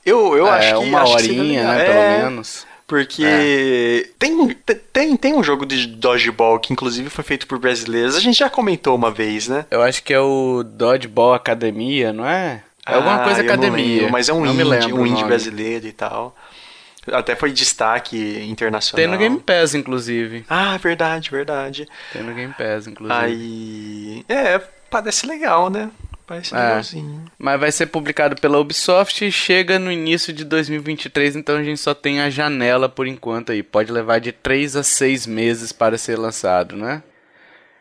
[0.04, 0.76] Eu, eu acho é, que.
[0.78, 1.82] uma acho que seria horinha, né?
[1.82, 2.66] É, Pelo menos.
[2.92, 4.48] Porque tem,
[4.92, 8.14] tem, tem um jogo de Dodgeball que, inclusive, foi feito por brasileiros.
[8.14, 9.64] A gente já comentou uma vez, né?
[9.70, 12.62] Eu acho que é o Dodgeball Academia, não é?
[12.86, 13.96] É alguma Ah, coisa academia.
[13.96, 16.36] lembro, mas é um não indie, um indie brasileiro e tal.
[17.10, 18.96] Até foi destaque internacional.
[19.02, 20.44] Tem no Game Pass, inclusive.
[20.46, 21.88] Ah, verdade, verdade.
[22.12, 23.18] Tem no Game Pass, inclusive.
[23.18, 24.22] Aí.
[24.28, 25.88] É, parece legal, né?
[26.26, 26.58] Parece É.
[26.58, 27.24] legalzinho.
[27.38, 31.80] Mas vai ser publicado pela Ubisoft e chega no início de 2023, então a gente
[31.80, 33.62] só tem a janela por enquanto aí.
[33.62, 37.02] Pode levar de 3 a 6 meses para ser lançado, né?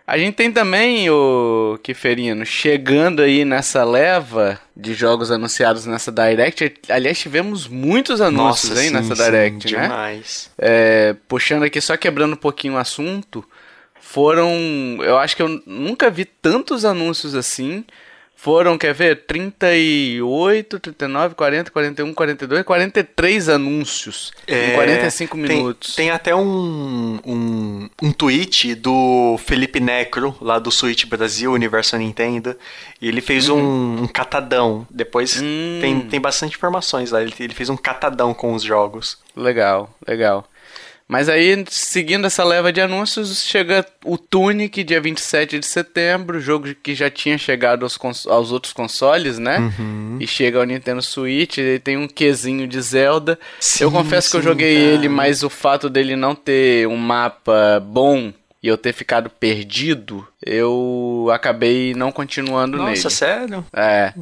[0.06, 6.74] A gente tem também o Kiferino chegando aí nessa leva de jogos anunciados nessa Direct.
[6.90, 9.82] Aliás, tivemos muitos anúncios Nossa, hein, sim, nessa sim, Direct, né?
[9.84, 10.50] demais.
[10.58, 13.46] É, puxando aqui, só quebrando um pouquinho o assunto,
[14.02, 14.50] foram.
[15.02, 17.86] Eu acho que eu nunca vi tantos anúncios assim.
[18.44, 19.26] Foram, quer ver?
[19.28, 25.96] 38, 39, 40, 41, 42, 43 anúncios em 45 É, tem- minutos.
[25.96, 32.56] Tem, até um, um, um tweet do Felipe Necro, lá do Switch Brasil, Universo Nintendo.
[33.00, 34.88] E ele fez um, um catadão.
[34.90, 35.78] Depois Hum.
[35.80, 37.22] tem, tem bastante informações lá.
[37.22, 39.20] Ele, ele fez um catadão com os jogos.
[39.36, 40.48] Legal, legal.
[41.12, 46.74] Mas aí, seguindo essa leva de anúncios, chega o Tunic, dia 27 de setembro, jogo
[46.82, 49.58] que já tinha chegado aos, cons- aos outros consoles, né?
[49.78, 50.18] Uhum.
[50.22, 53.38] E chega ao Nintendo Switch, ele tem um quezinho de Zelda.
[53.60, 54.88] Sim, eu confesso que eu sim, joguei cara.
[54.94, 58.32] ele, mas o fato dele não ter um mapa bom
[58.64, 62.90] e eu ter ficado perdido, eu acabei não continuando nele.
[62.92, 63.66] Nossa, sério?
[63.74, 64.14] É.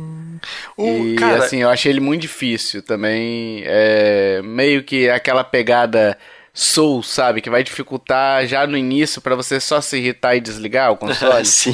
[0.75, 3.61] O, e cara, assim, eu achei ele muito difícil também.
[3.65, 6.17] É, meio que aquela pegada
[6.61, 7.39] Soul, sabe?
[7.41, 11.43] Que vai dificultar já no início pra você só se irritar e desligar o console.
[11.47, 11.73] Sim.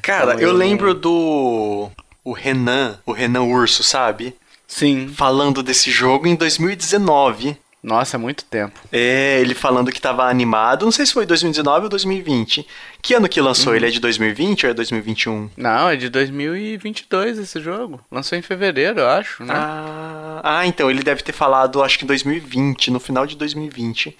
[0.00, 1.90] Cara, Então, eu eu- lembro do.
[2.24, 4.34] O Renan, o Renan Urso, sabe?
[4.66, 5.08] Sim.
[5.08, 7.56] Falando desse jogo em 2019.
[7.82, 8.78] Nossa, é muito tempo.
[8.92, 10.84] É, ele falando que tava animado.
[10.84, 12.64] Não sei se foi 2019 ou 2020.
[13.02, 13.74] Que ano que lançou?
[13.74, 15.50] Ele é de 2020 ou é 2021?
[15.56, 18.00] Não, é de 2022 esse jogo.
[18.08, 19.52] Lançou em fevereiro, eu acho, né?
[19.56, 24.16] Ah, ah, então ele deve ter falado, acho que em 2020, no final de 2020.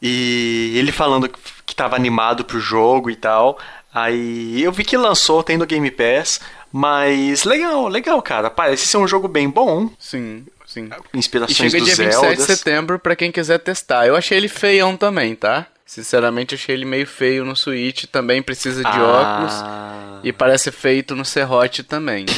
[0.00, 1.30] E ele falando
[1.66, 3.58] que tava animado pro jogo e tal.
[3.92, 6.40] Aí eu vi que lançou, tem no Game Pass.
[6.76, 8.50] Mas legal, legal, cara.
[8.50, 9.88] Parece ser um jogo bem bom.
[9.96, 10.44] Sim,
[10.74, 10.88] sim.
[11.12, 12.36] E Inspirações chega do dia 27 Zelda.
[12.36, 14.06] de setembro pra quem quiser testar.
[14.06, 15.66] Eu achei ele feião também, tá?
[15.86, 18.04] Sinceramente, achei ele meio feio no Switch.
[18.06, 19.52] Também precisa de óculos.
[19.62, 20.18] Ah.
[20.24, 22.24] E parece feito no serrote também.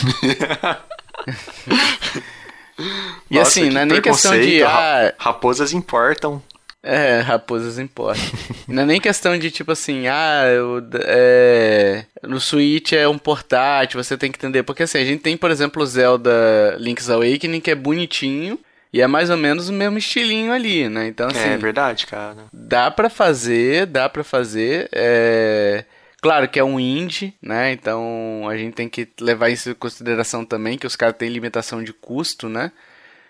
[3.30, 4.62] e Nossa, assim, não é nem questão de.
[4.62, 6.42] Ah, Ra- Raposas importam.
[6.86, 8.22] É, raposas importam.
[8.68, 14.02] não é nem questão de tipo assim, ah, eu, é, no Switch é um portátil,
[14.02, 14.62] você tem que entender.
[14.62, 18.58] Porque assim, a gente tem, por exemplo, o Zelda Link's Awakening, que é bonitinho.
[18.92, 21.08] E é mais ou menos o mesmo estilinho ali, né?
[21.08, 21.50] Então, assim.
[21.50, 22.46] é verdade, cara.
[22.52, 24.88] Dá pra fazer, dá pra fazer.
[24.92, 25.84] É...
[26.22, 27.72] Claro que é um indie, né?
[27.72, 31.82] Então a gente tem que levar isso em consideração também, que os caras têm limitação
[31.82, 32.72] de custo, né?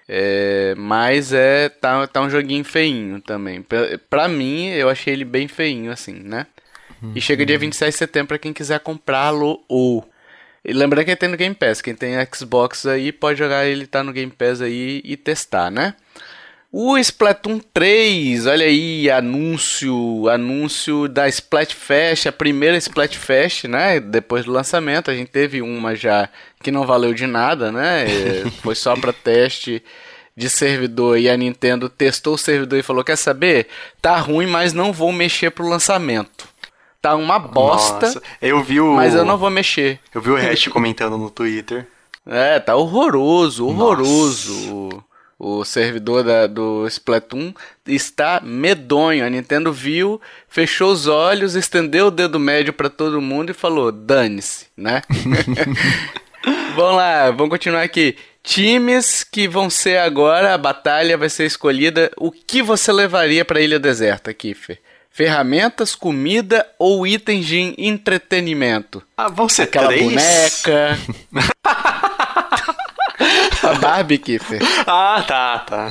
[0.08, 0.74] É...
[0.76, 3.62] Mas é tá, tá um joguinho feinho também.
[3.62, 6.46] Pra, pra mim, eu achei ele bem feinho, assim, né?
[7.14, 10.08] E chega dia 26 de setembro pra quem quiser comprá-lo ou.
[10.64, 11.80] E lembrando que ele tem no Game Pass.
[11.80, 15.94] Quem tem Xbox aí pode jogar ele tá no Game Pass aí e testar, né?
[16.78, 23.98] O Splatoon 3, olha aí, anúncio, anúncio da Splatfest, a primeira Splatfest, né?
[23.98, 26.28] Depois do lançamento, a gente teve uma já
[26.62, 28.04] que não valeu de nada, né?
[28.60, 29.82] Foi só para teste
[30.36, 33.68] de servidor e a Nintendo testou o servidor e falou: "Quer saber?
[34.02, 36.46] Tá ruim, mas não vou mexer pro lançamento."
[37.00, 38.08] Tá uma bosta.
[38.08, 39.98] Nossa, eu vi o Mas eu não vou mexer.
[40.14, 41.86] Eu vi o Hash comentando no Twitter.
[42.26, 44.90] É, tá horroroso, horroroso.
[44.92, 45.05] Nossa
[45.38, 47.52] o servidor da, do Splatoon
[47.86, 49.24] está medonho.
[49.24, 53.92] A Nintendo viu, fechou os olhos, estendeu o dedo médio para todo mundo e falou:
[53.92, 55.02] dane-se, né?
[56.74, 58.16] vamos lá, vamos continuar aqui.
[58.42, 62.10] Times que vão ser agora, a batalha vai ser escolhida.
[62.16, 64.78] O que você levaria para a Ilha Deserta, Kiffer?
[65.10, 69.02] Ferramentas, comida ou itens de entretenimento?
[69.16, 70.04] Ah, vão ser Aquela três?
[70.04, 70.98] boneca.
[73.62, 74.60] A Barbie, Kiffer.
[74.86, 75.88] Ah, tá, tá.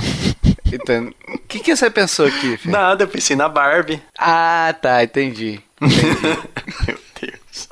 [0.71, 2.71] Então, o que, que você pensou, Kiffer?
[2.71, 4.01] Nada, eu pensei na Barbie.
[4.17, 5.61] Ah, tá, entendi.
[5.81, 6.35] entendi.
[6.88, 7.69] Meu Deus.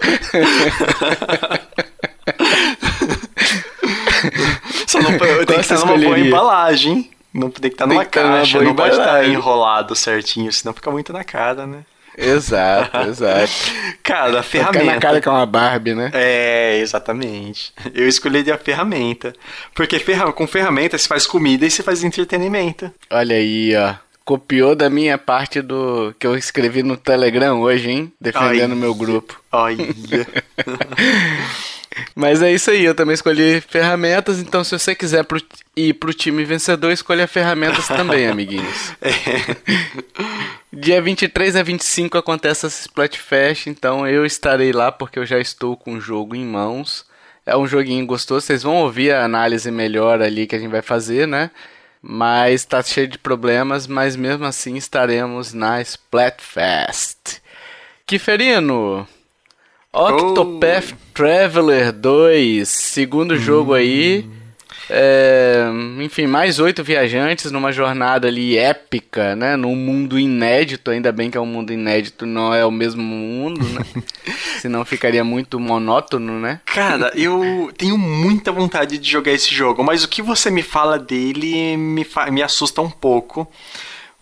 [4.88, 7.12] Só não, tem que estar numa boa embalagem.
[7.34, 11.24] Não tem que estar numa caixa, não pode estar enrolado certinho, senão fica muito na
[11.24, 11.84] cara, né?
[12.18, 13.52] Exato, exato.
[14.04, 14.80] Cara, a ferramenta.
[14.80, 16.12] Fica na cara que é uma Barbie, né?
[16.14, 17.74] É, exatamente.
[17.94, 19.34] Eu escolheria a ferramenta.
[19.74, 22.92] Porque ferra com ferramenta você faz comida e você faz entretenimento.
[23.10, 23.96] Olha aí, ó.
[24.26, 28.14] Copiou da minha parte do que eu escrevi no Telegram hoje, hein?
[28.20, 29.42] Defendendo o meu grupo.
[29.52, 29.86] Olha.
[32.16, 35.42] Mas é isso aí, eu também escolhi ferramentas, então se você quiser pro,
[35.76, 38.94] ir pro time vencedor, escolha ferramentas também, amiguinhos.
[39.02, 40.54] É.
[40.72, 45.78] Dia 23 a 25 acontece essa Splatfest, então eu estarei lá porque eu já estou
[45.78, 47.06] com o jogo em mãos.
[47.46, 50.82] É um joguinho gostoso, vocês vão ouvir a análise melhor ali que a gente vai
[50.82, 51.52] fazer, né?
[52.02, 57.42] Mas tá cheio de problemas, mas mesmo assim estaremos na Splatfest.
[58.06, 59.08] Kiferino,
[59.94, 60.96] Octopath oh.
[61.14, 64.28] Traveler 2, segundo jogo aí.
[64.90, 65.66] É,
[66.02, 69.56] enfim, mais oito viajantes numa jornada ali épica, né?
[69.56, 73.64] Num mundo inédito, ainda bem que é um mundo inédito, não é o mesmo mundo,
[73.64, 73.86] né?
[74.60, 76.60] Senão ficaria muito monótono, né?
[76.66, 80.98] Cara, eu tenho muita vontade de jogar esse jogo, mas o que você me fala
[80.98, 83.48] dele me, me assusta um pouco.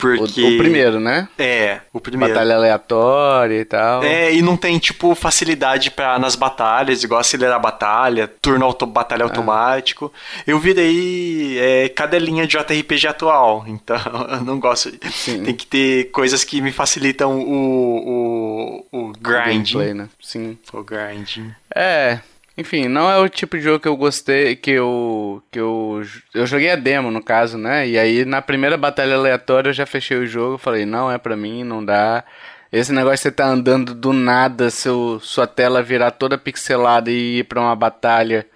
[0.02, 0.42] Porque...
[0.42, 1.30] O, o, primeiro, né?
[1.38, 2.34] É, o primeiro.
[2.34, 4.04] Batalha aleatória e tal.
[4.04, 8.88] É, e não tem, tipo, facilidade para nas batalhas, igual acelerar a batalha, turno auto,
[8.88, 9.28] batalha ah.
[9.28, 10.12] automático.
[10.48, 14.00] Eu virei é, cadelinha de JRPG atual, então
[14.32, 14.92] eu não gosto.
[15.12, 15.44] Sim.
[15.44, 19.78] Tem que ter coisas que me facilitam o, o, o grinding.
[19.78, 20.10] O né?
[20.20, 20.58] Sim.
[20.74, 21.52] O grinding.
[21.74, 22.20] É,
[22.62, 26.02] enfim, não é o tipo de jogo que eu gostei, que eu que eu
[26.34, 27.88] eu joguei a demo no caso, né?
[27.88, 31.36] E aí na primeira batalha aleatória eu já fechei o jogo, falei, não é para
[31.36, 32.24] mim, não dá.
[32.72, 37.40] Esse negócio de você tá andando do nada, seu sua tela virar toda pixelada e
[37.40, 38.48] ir para uma batalha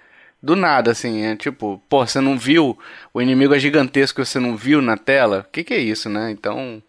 [0.42, 2.78] do nada assim, é tipo, pô, você não viu
[3.12, 5.46] o inimigo é gigantesco que você não viu na tela?
[5.48, 6.30] O que que é isso, né?
[6.30, 6.82] Então,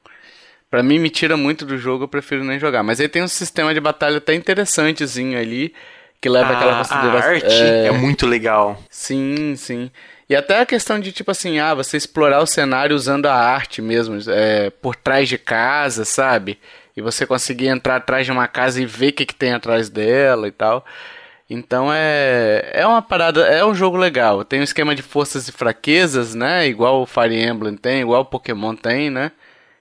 [0.69, 2.84] Pra mim me tira muito do jogo, eu prefiro nem jogar.
[2.84, 5.73] Mas aí tem um sistema de batalha até interessantezinho ali
[6.21, 7.30] que leva a, aquela consideração.
[7.30, 7.88] A arte é...
[7.88, 8.77] é muito legal.
[8.89, 9.91] Sim, sim.
[10.30, 13.82] E até a questão de, tipo assim, ah, você explorar o cenário usando a arte
[13.82, 16.60] mesmo, é, por trás de casa, sabe?
[16.95, 19.89] E você conseguir entrar atrás de uma casa e ver o que, que tem atrás
[19.89, 20.86] dela e tal.
[21.49, 24.43] Então é, é uma parada, é um jogo legal.
[24.43, 26.67] Tem um esquema de forças e fraquezas, né?
[26.67, 29.32] Igual o Fire Emblem tem, igual o Pokémon tem, né?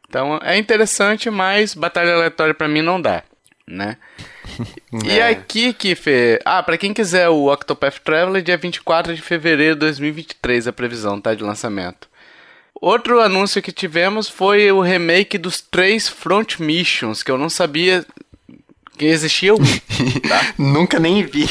[0.09, 3.25] Então é interessante, mas batalha aleatória para mim não dá,
[3.67, 3.97] né?
[5.05, 5.29] E é.
[5.29, 6.41] aqui, Kiffer.
[6.45, 11.21] Ah, pra quem quiser o Octopath Traveler, dia 24 de fevereiro de 2023, a previsão,
[11.21, 11.35] tá?
[11.35, 12.09] De lançamento.
[12.81, 18.05] Outro anúncio que tivemos foi o remake dos três Front Missions, que eu não sabia
[18.97, 19.59] que existia um.
[20.29, 20.55] Tá?
[20.59, 21.47] Nunca nem vi.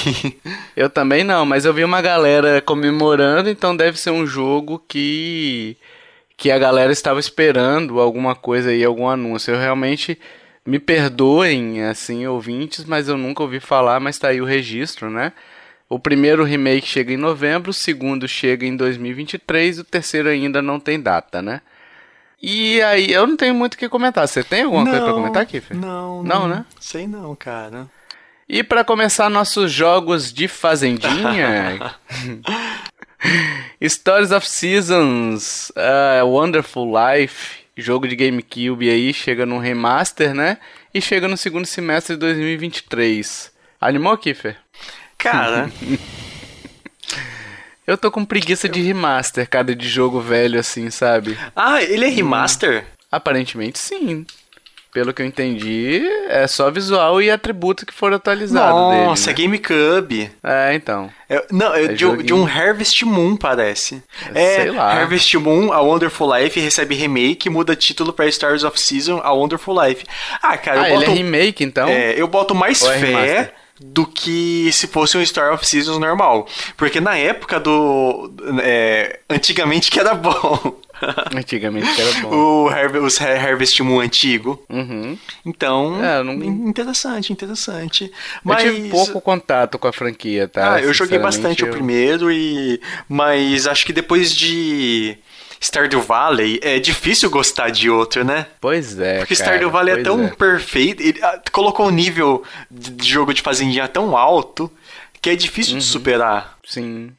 [0.75, 5.77] Eu também não, mas eu vi uma galera comemorando, então deve ser um jogo que
[6.37, 9.53] que a galera estava esperando alguma coisa aí, algum anúncio.
[9.53, 10.19] Eu realmente
[10.65, 15.31] me perdoem, assim, ouvintes, mas eu nunca ouvi falar, mas tá aí o registro, né?
[15.87, 20.61] O primeiro remake chega em novembro, o segundo chega em 2023 e o terceiro ainda
[20.61, 21.61] não tem data, né?
[22.41, 24.27] E aí, eu não tenho muito o que comentar.
[24.27, 25.73] Você tem alguma não, coisa pra comentar aqui, Fê?
[25.73, 26.65] Não, não, não, né?
[26.79, 27.87] Sei não, cara.
[28.47, 31.79] E para começar nossos jogos de fazendinha,
[33.87, 40.57] Stories of Seasons, uh, Wonderful Life, jogo de GameCube aí, chega no remaster, né?
[40.93, 43.51] E chega no segundo semestre de 2023.
[43.79, 44.57] Animou, Kiffer?
[45.17, 45.69] Cara.
[47.85, 51.37] Eu tô com preguiça de remaster, cara, de jogo velho assim, sabe?
[51.55, 52.81] Ah, ele é remaster?
[52.81, 54.25] Hum, aparentemente sim.
[54.95, 59.05] Pelo que eu entendi, é só visual e atributos que foram atualizados Nossa, dele.
[59.07, 59.33] Nossa, né?
[59.33, 60.31] é GameCube.
[60.41, 61.11] É, então.
[61.29, 64.01] É, não, é, é de, de, um Harvest Moon, parece.
[64.33, 64.93] É, Sei lá.
[64.93, 69.75] Harvest Moon, A Wonderful Life, recebe remake, muda título para Stars of Season, A Wonderful
[69.83, 70.05] Life.
[70.41, 71.89] Ah, cara, ah, eu boto, ele é remake, então?
[71.89, 73.11] É, eu boto mais Ou é fé...
[73.11, 76.47] É do que se fosse um Star of Seasons normal.
[76.77, 78.33] Porque na época do.
[78.63, 80.79] É, antigamente que era bom.
[81.35, 82.67] Antigamente era bom.
[82.67, 84.63] o os Harvest Moon antigo.
[84.69, 85.17] Uhum.
[85.45, 86.33] Então, é, não...
[86.33, 88.11] interessante, interessante.
[88.43, 88.63] Mas...
[88.63, 90.75] Eu tive pouco contato com a franquia, tá?
[90.75, 91.69] Ah, eu joguei bastante eu...
[91.69, 95.17] o primeiro, e mas acho que depois de
[95.59, 98.47] Stardew Valley, é difícil gostar de outro, né?
[98.61, 99.19] Pois é.
[99.19, 100.27] Porque cara, Stardew Valley é tão é.
[100.29, 104.71] perfeito, ele ah, colocou o um nível de jogo de fazendinha tão alto
[105.21, 105.79] que é difícil uhum.
[105.79, 106.57] de superar.
[106.63, 107.11] Sim.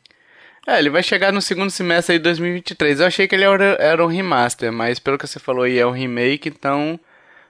[0.66, 3.00] É, ele vai chegar no segundo semestre aí de 2023.
[3.00, 5.87] Eu achei que ele era, era um remaster, mas pelo que você falou aí é
[5.87, 6.98] um remake, então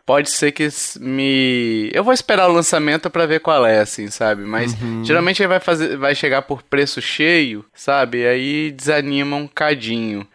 [0.04, 0.68] pode ser que
[1.00, 1.90] me.
[1.94, 4.42] Eu vou esperar o lançamento para ver qual é, assim, sabe?
[4.42, 5.02] Mas uhum.
[5.02, 8.26] geralmente ele vai, fazer, vai chegar por preço cheio, sabe?
[8.26, 10.26] Aí desanima um cadinho.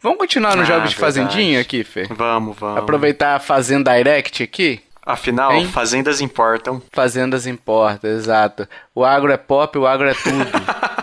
[0.00, 2.06] Vamos continuar nos ah, jogos de fazendinha aqui, Fê?
[2.10, 2.78] Vamos, vamos.
[2.78, 4.80] Aproveitar a Fazenda Direct aqui?
[5.04, 5.68] Afinal, hein?
[5.68, 6.82] fazendas importam.
[6.92, 8.68] Fazendas importam, exato.
[8.94, 10.46] O agro é pop, o agro é tudo.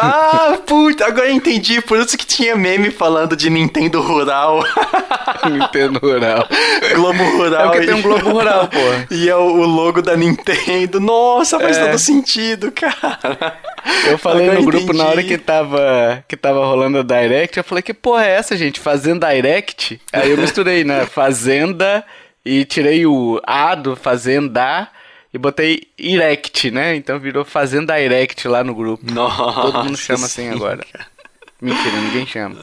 [0.00, 1.80] ah, puta, agora eu entendi.
[1.80, 4.62] Por isso que tinha meme falando de Nintendo Rural.
[5.50, 6.48] Nintendo Rural.
[6.94, 7.66] Globo Rural.
[7.66, 9.14] É porque tem um Globo Rural, pô.
[9.14, 11.00] E é o, logo da Nintendo.
[11.00, 11.86] Nossa, faz é.
[11.86, 13.58] todo sentido, cara.
[14.06, 14.98] Eu falei agora no grupo entendi.
[14.98, 18.56] na hora que tava, que tava rolando a Direct, eu falei, que porra é essa,
[18.56, 18.80] gente?
[18.80, 20.00] Fazendo Direct?
[20.12, 21.06] Aí eu misturei, né?
[21.06, 22.04] Fazenda
[22.44, 24.88] e tirei o A do Fazenda
[25.32, 26.94] e botei Erect, né?
[26.96, 29.04] Então virou Fazenda Erect lá no grupo.
[29.12, 30.84] Nossa, Todo mundo chama assim sim, agora.
[30.92, 31.06] Cara.
[31.60, 32.56] Mentira, ninguém chama.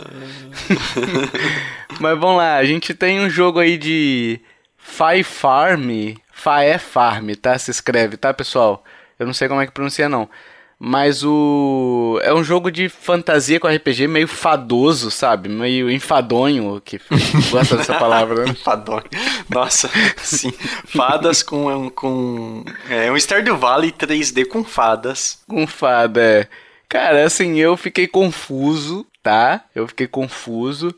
[1.99, 4.39] Mas vamos lá, a gente tem um jogo aí de
[4.77, 6.15] Fire Farm.
[6.31, 7.57] Fire Farm, tá?
[7.57, 8.83] Se escreve, tá, pessoal?
[9.19, 10.29] Eu não sei como é que pronuncia, não.
[10.77, 12.19] Mas o.
[12.21, 15.47] É um jogo de fantasia com RPG meio fadoso, sabe?
[15.47, 16.99] Meio enfadonho, que
[17.49, 18.51] gosta dessa palavra, né?
[18.51, 19.05] enfadonho.
[19.49, 20.53] Nossa, sim.
[20.85, 21.89] Fadas com.
[21.91, 25.39] com é um Stardew Valley 3D com fadas.
[25.47, 26.47] Com fada, é.
[26.89, 29.61] Cara, assim, eu fiquei confuso, tá?
[29.73, 30.93] Eu fiquei confuso.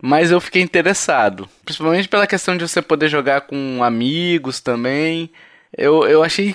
[0.00, 1.48] Mas eu fiquei interessado.
[1.64, 5.30] Principalmente pela questão de você poder jogar com amigos também.
[5.76, 6.54] Eu, eu achei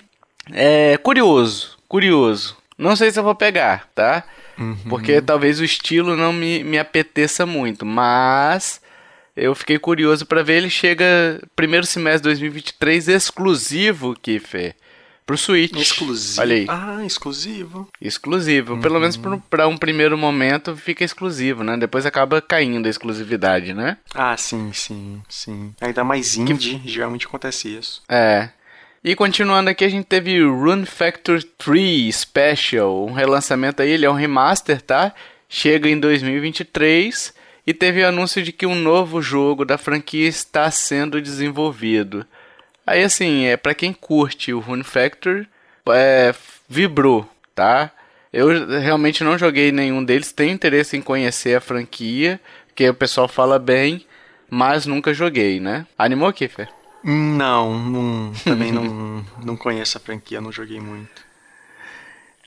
[0.51, 1.77] é, curioso.
[1.87, 2.57] Curioso.
[2.77, 4.23] Não sei se eu vou pegar, tá?
[4.57, 4.75] Uhum.
[4.89, 8.81] Porque talvez o estilo não me, me apeteça muito, mas
[9.35, 10.57] eu fiquei curioso para ver.
[10.57, 14.75] Ele chega primeiro semestre de 2023 exclusivo, Kiffer,
[15.25, 15.75] pro Switch.
[15.75, 16.41] Exclusivo.
[16.41, 16.65] Olha aí.
[16.69, 17.87] Ah, exclusivo.
[17.99, 18.73] Exclusivo.
[18.73, 18.81] Uhum.
[18.81, 21.77] Pelo menos para um primeiro momento fica exclusivo, né?
[21.77, 23.97] Depois acaba caindo a exclusividade, né?
[24.13, 25.73] Ah, sim, sim, sim.
[25.81, 26.89] Ainda mais indie, que...
[26.89, 28.03] geralmente acontece isso.
[28.07, 28.49] É.
[29.05, 34.09] E continuando aqui, a gente teve Rune Factor 3 Special, um relançamento aí, ele é
[34.09, 35.13] um remaster, tá?
[35.49, 37.33] Chega em 2023
[37.67, 42.25] e teve o anúncio de que um novo jogo da franquia está sendo desenvolvido.
[42.87, 45.45] Aí assim, é para quem curte o Rune Factor,
[45.89, 46.33] é,
[46.69, 47.91] vibrou, tá?
[48.31, 52.39] Eu realmente não joguei nenhum deles, tenho interesse em conhecer a franquia,
[52.73, 54.05] que o pessoal fala bem,
[54.49, 55.85] mas nunca joguei, né?
[55.97, 56.69] Animou, Kiffer?
[57.03, 61.23] Não, não também não, não conheço a franquia, não joguei muito.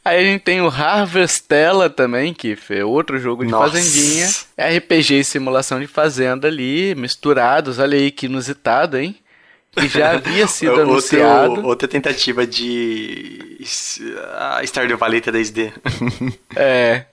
[0.04, 3.72] Aí a gente tem o Harvestella também, que é outro jogo de Nossa.
[3.72, 4.28] fazendinha.
[4.56, 7.80] RPG e simulação de fazenda ali, misturados.
[7.80, 9.16] Olha aí que inusitado, hein?
[9.76, 11.66] Que já havia sido Outro, anunciado.
[11.66, 13.58] Outra tentativa de
[14.64, 15.72] Stardew Valley 3D.
[16.56, 17.04] é.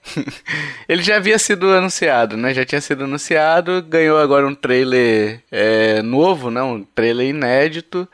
[0.88, 2.54] Ele já havia sido anunciado, né?
[2.54, 6.62] Já tinha sido anunciado, ganhou agora um trailer é, novo, né?
[6.64, 8.08] Um trailer inédito.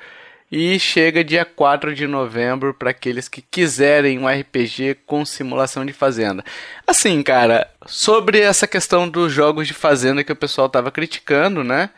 [0.51, 5.93] E chega dia 4 de novembro para aqueles que quiserem um RPG com simulação de
[5.93, 6.43] fazenda.
[6.87, 11.91] Assim, cara, sobre essa questão dos jogos de fazenda que o pessoal tava criticando, né?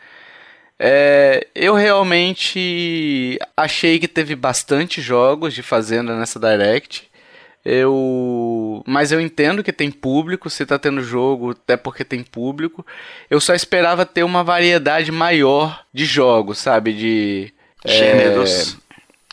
[0.78, 7.10] É, eu realmente achei que teve bastante jogos de Fazenda nessa Direct.
[7.64, 12.84] Eu, mas eu entendo que tem público, se tá tendo jogo, até porque tem público.
[13.30, 17.54] Eu só esperava ter uma variedade maior de jogos, sabe, de
[17.84, 18.76] gêneros.
[18.78, 18.82] É,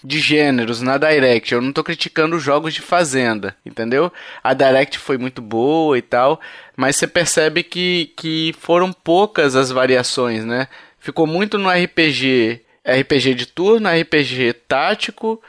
[0.03, 1.53] de gêneros na Direct.
[1.53, 4.11] Eu não tô criticando os jogos de Fazenda, entendeu?
[4.43, 6.39] A Direct foi muito boa e tal,
[6.75, 10.67] mas você percebe que, que foram poucas as variações, né?
[10.99, 15.41] Ficou muito no RPG, RPG de turno, RPG tático,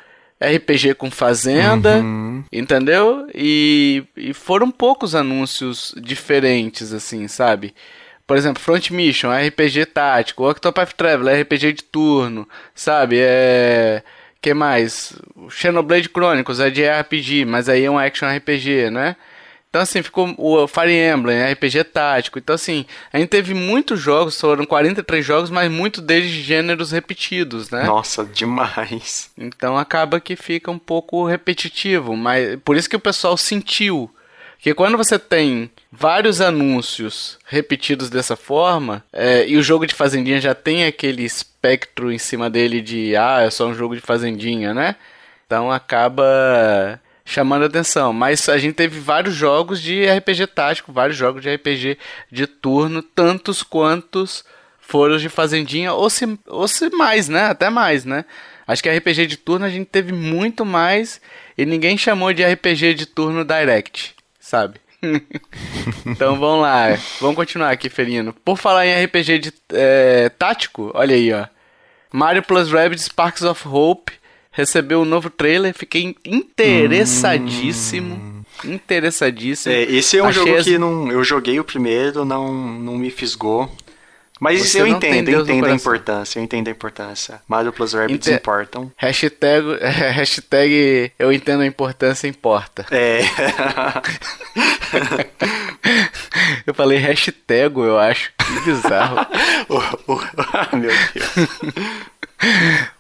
[0.43, 2.43] RPG com fazenda, uhum.
[2.51, 3.27] entendeu?
[3.35, 7.75] E, e foram poucos anúncios diferentes, assim, sabe?
[8.27, 13.17] Por exemplo, Front Mission, RPG tático, Octopath Traveler, RPG de turno, sabe?
[13.19, 14.03] É
[14.41, 15.13] que mais?
[15.51, 19.17] Xenoblade Chronicles é de RPG, mas aí é um action RPG, né?
[19.71, 22.41] Então, assim, ficou o Fire Emblem, RPG tático.
[22.41, 26.91] Então, assim, a gente teve muitos jogos, foram 43 jogos, mas muitos deles de gêneros
[26.91, 27.85] repetidos, né?
[27.85, 29.31] Nossa, demais.
[29.39, 34.11] Então acaba que fica um pouco repetitivo, mas por isso que o pessoal sentiu.
[34.59, 40.41] Que quando você tem vários anúncios repetidos dessa forma, é, e o jogo de Fazendinha
[40.41, 44.75] já tem aquele espectro em cima dele de, ah, é só um jogo de Fazendinha,
[44.75, 44.97] né?
[45.47, 47.01] Então acaba
[47.31, 48.13] chamando atenção.
[48.13, 51.97] Mas a gente teve vários jogos de RPG tático, vários jogos de RPG
[52.31, 54.45] de turno, tantos quantos
[54.81, 57.45] foram de Fazendinha, ou se, ou se mais, né?
[57.45, 58.25] Até mais, né?
[58.67, 61.21] Acho que RPG de turno a gente teve muito mais
[61.57, 64.81] e ninguém chamou de RPG de turno Direct, sabe?
[66.05, 68.33] então vamos lá, vamos continuar aqui, Ferino.
[68.45, 71.47] Por falar em RPG de é, tático, olha aí, ó.
[72.13, 74.20] Mario Plus Rabbids Sparks of Hope
[74.51, 78.15] recebeu um novo trailer, fiquei interessadíssimo.
[78.15, 78.41] Hum.
[78.65, 79.75] Interessadíssimo.
[79.75, 80.65] É, esse é um Achei jogo as...
[80.65, 83.71] que não, eu joguei o primeiro, não, não me fisgou.
[84.41, 87.43] Mas Você eu entendo, eu entendo a importância, eu entendo a importância.
[87.47, 88.41] Mario plus Rabbids Inter...
[88.41, 88.91] importam.
[88.97, 92.87] Hashtag, hashtag eu entendo a importância importa.
[92.91, 93.21] É.
[96.67, 98.33] eu falei hashtag, eu acho.
[98.39, 99.27] Que bizarro.
[99.69, 100.19] oh, oh,
[100.73, 101.35] oh, meu Deus.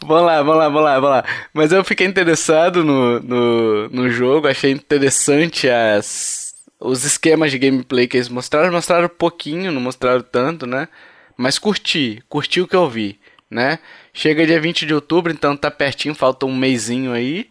[0.04, 1.24] Vamos lá, vamos lá, vamos lá, vamos lá.
[1.52, 8.06] Mas eu fiquei interessado no, no, no jogo, achei interessante as, os esquemas de gameplay
[8.06, 8.72] que eles mostraram.
[8.72, 10.88] Mostraram pouquinho, não mostraram tanto, né?
[11.36, 13.18] Mas curti, curti o que eu vi,
[13.50, 13.78] né?
[14.12, 17.48] Chega dia 20 de outubro, então tá pertinho, falta um mêsinho aí.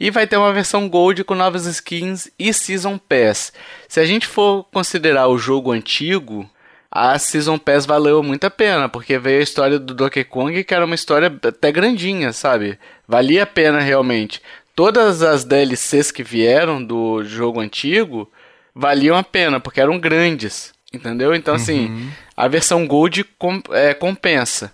[0.00, 3.52] E vai ter uma versão Gold com novas skins e Season Pass.
[3.88, 6.48] Se a gente for considerar o jogo antigo,
[6.90, 10.74] a Season Pass valeu muito a pena, porque veio a história do Donkey Kong, que
[10.74, 12.78] era uma história até grandinha, sabe?
[13.06, 14.40] Valia a pena realmente.
[14.74, 18.30] Todas as DLCs que vieram do jogo antigo
[18.74, 21.34] valiam a pena, porque eram grandes, entendeu?
[21.34, 22.10] Então, assim, uhum.
[22.36, 24.72] a versão Gold com, é, compensa.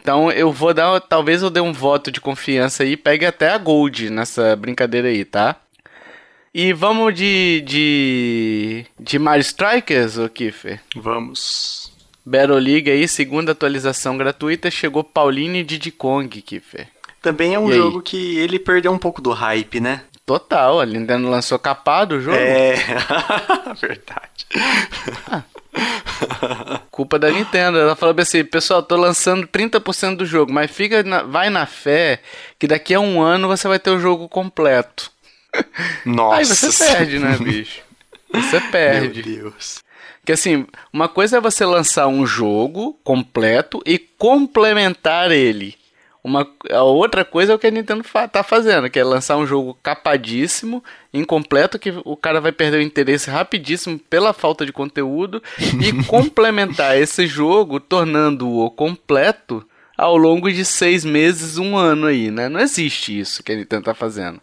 [0.00, 3.58] Então eu vou dar, talvez eu dê um voto de confiança aí, pegue até a
[3.58, 5.56] Gold nessa brincadeira aí, tá?
[6.54, 7.62] E vamos de.
[7.66, 8.86] de.
[9.00, 10.80] de Mario Strikers, ô Kiffer?
[10.94, 11.90] Vamos.
[12.24, 16.88] Battle League aí, segunda atualização gratuita, chegou Pauline e Diddy Kong, Kiffer.
[17.22, 18.02] Também é um e jogo aí?
[18.02, 20.02] que ele perdeu um pouco do hype, né?
[20.26, 22.36] Total, a Nintendo lançou capado o jogo.
[22.36, 22.76] É,
[23.80, 24.46] verdade.
[25.30, 25.42] Ah.
[26.90, 27.78] Culpa da Nintendo.
[27.78, 32.20] Ela falou assim: pessoal, tô lançando 30% do jogo, mas fica na, vai na fé
[32.58, 35.10] que daqui a um ano você vai ter o jogo completo.
[36.04, 36.36] Nossa.
[36.36, 37.80] Aí você perde, né, bicho?
[38.32, 39.22] Você perde.
[39.22, 39.82] Meu Deus.
[40.24, 45.76] Que assim, uma coisa é você lançar um jogo completo e complementar ele.
[46.24, 49.36] Uma, a outra coisa é o que a Nintendo fa tá fazendo, que é lançar
[49.36, 50.82] um jogo capadíssimo,
[51.12, 56.96] incompleto, que o cara vai perder o interesse rapidíssimo pela falta de conteúdo, e complementar
[56.96, 59.66] esse jogo, tornando-o completo
[59.98, 62.48] ao longo de seis meses, um ano aí, né?
[62.48, 64.40] Não existe isso que a Nintendo tá fazendo.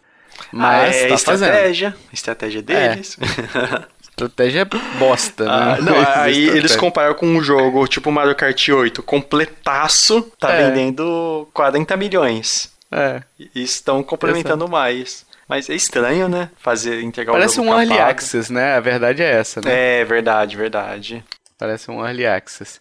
[0.52, 1.90] Mas ah, é tá estratégia.
[1.90, 2.12] Fazendo.
[2.12, 3.18] Estratégia deles.
[3.20, 4.00] É.
[4.02, 4.68] estratégia
[4.98, 5.50] bosta, né?
[5.50, 10.66] Ah, não, aí eles comparam com um jogo tipo Mario Kart 8, completaço, tá é.
[10.66, 12.72] vendendo 40 milhões.
[12.92, 13.22] É.
[13.54, 14.70] E estão complementando Exato.
[14.70, 15.26] mais.
[15.48, 16.50] Mas é estranho, né?
[16.58, 17.82] Fazer entregar Parece um um capado.
[17.82, 18.76] early access, né?
[18.76, 20.00] A verdade é essa, né?
[20.00, 21.24] É, verdade, verdade.
[21.58, 22.80] Parece um early access.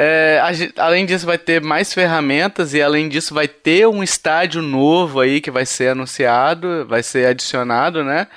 [0.00, 0.40] É,
[0.76, 5.40] além disso, vai ter mais ferramentas e além disso, vai ter um estádio novo aí
[5.40, 8.28] que vai ser anunciado, vai ser adicionado, né?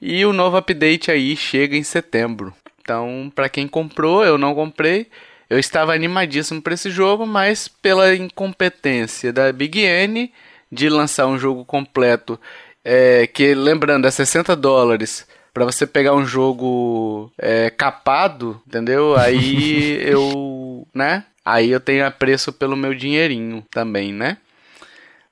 [0.00, 2.54] E o novo update aí chega em setembro.
[2.80, 5.08] Então, para quem comprou, eu não comprei.
[5.50, 10.32] Eu estava animadíssimo para esse jogo, mas pela incompetência da Big N
[10.70, 12.38] de lançar um jogo completo,
[12.84, 19.16] é, que lembrando é 60 dólares para você pegar um jogo é, capado, entendeu?
[19.16, 21.24] Aí eu, né?
[21.44, 24.38] Aí eu tenho apreço pelo meu dinheirinho também, né?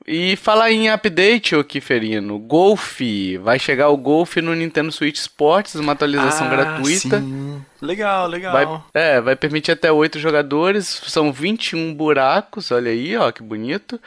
[0.07, 3.01] E falar em update, ô Kiferino, Golf,
[3.41, 7.21] vai chegar o Golf no Nintendo Switch Sports, uma atualização ah, gratuita.
[7.21, 7.65] Sim.
[7.81, 8.53] Legal, legal.
[8.53, 14.01] Vai, é, vai permitir até 8 jogadores, são 21 buracos, olha aí, ó, que bonito.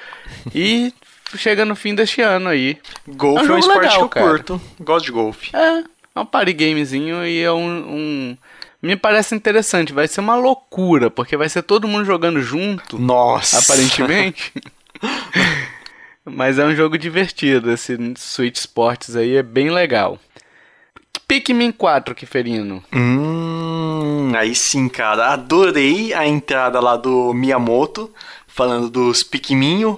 [0.54, 0.94] E
[1.38, 2.78] chega no fim deste ano aí.
[3.08, 4.28] Golf é um, é um esporte legal, que eu cara.
[4.28, 5.56] curto, gosto de golfe.
[5.56, 5.84] É,
[6.16, 8.38] é um party gamezinho e é um, um,
[8.82, 9.94] Me parece interessante.
[9.94, 13.00] Vai ser uma loucura, porque vai ser todo mundo jogando junto.
[13.00, 13.60] Nossa!
[13.60, 14.54] Aparentemente.
[16.26, 20.18] Mas é um jogo divertido, esse Switch Sports aí é bem legal.
[21.28, 22.84] Pikmin 4, Kiferino.
[22.94, 25.34] Hum, aí sim, cara.
[25.34, 28.14] Adorei a entrada lá do Miyamoto,
[28.48, 29.98] falando dos Pikmin.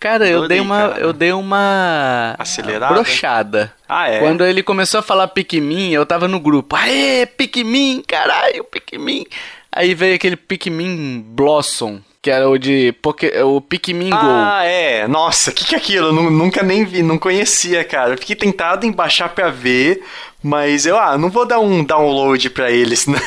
[0.00, 1.00] Cara, eu dei uma, cara.
[1.00, 3.72] eu dei uma acelerada, brochada.
[3.86, 4.18] Ah, é.
[4.18, 6.74] Quando ele começou a falar Pikmin, eu tava no grupo.
[6.74, 9.26] Aê, Pikmin, caralho, Pikmin.
[9.70, 14.16] Aí veio aquele Pikmin Blossom, que era o de Poké, o Pikmin Go.
[14.18, 15.06] Ah, é.
[15.06, 16.08] Nossa, o que, que é aquilo?
[16.08, 18.14] Eu nunca nem vi, não conhecia, cara.
[18.14, 20.02] Eu fiquei tentado em baixar pra ver,
[20.42, 23.18] mas eu, ah, não vou dar um download pra eles, não.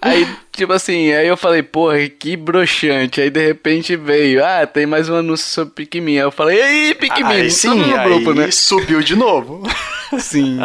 [0.00, 3.20] Aí, tipo assim, aí eu falei, porra, que broxante.
[3.20, 6.18] Aí de repente veio, ah, tem mais um anúncio sobre Pikmin.
[6.18, 8.50] Aí eu falei, ei, Pikmin, aí, sim, no grupo, né?
[8.50, 9.62] subiu de novo.
[10.20, 10.58] Sim.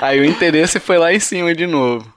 [0.00, 2.10] aí o interesse foi lá em cima de novo.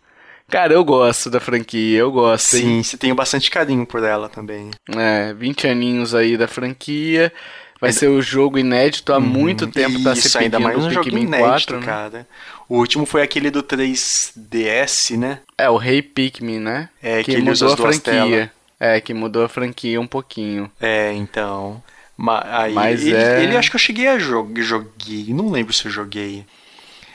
[0.48, 2.58] Cara, eu gosto da franquia, eu gosto.
[2.58, 2.84] Sim, hein?
[2.84, 4.70] você tem bastante carinho por ela também.
[4.96, 7.34] É, 20 aninhos aí da franquia.
[7.82, 10.90] Vai ser o jogo inédito há hum, muito tempo tá se pedindo ainda mais um
[10.90, 11.86] Pikmin jogo inédito, 4, né?
[11.86, 12.28] cara.
[12.72, 15.40] O último foi aquele do 3DS, né?
[15.58, 16.88] É, o Rei Pikmin, né?
[17.04, 18.52] É, que, que mudou a franquia.
[18.80, 20.72] É, que mudou a franquia um pouquinho.
[20.80, 21.84] É, então.
[22.16, 23.44] Mas, aí, Mas ele, é...
[23.44, 26.46] ele acho que eu cheguei a jogar, joguei, não lembro se eu joguei.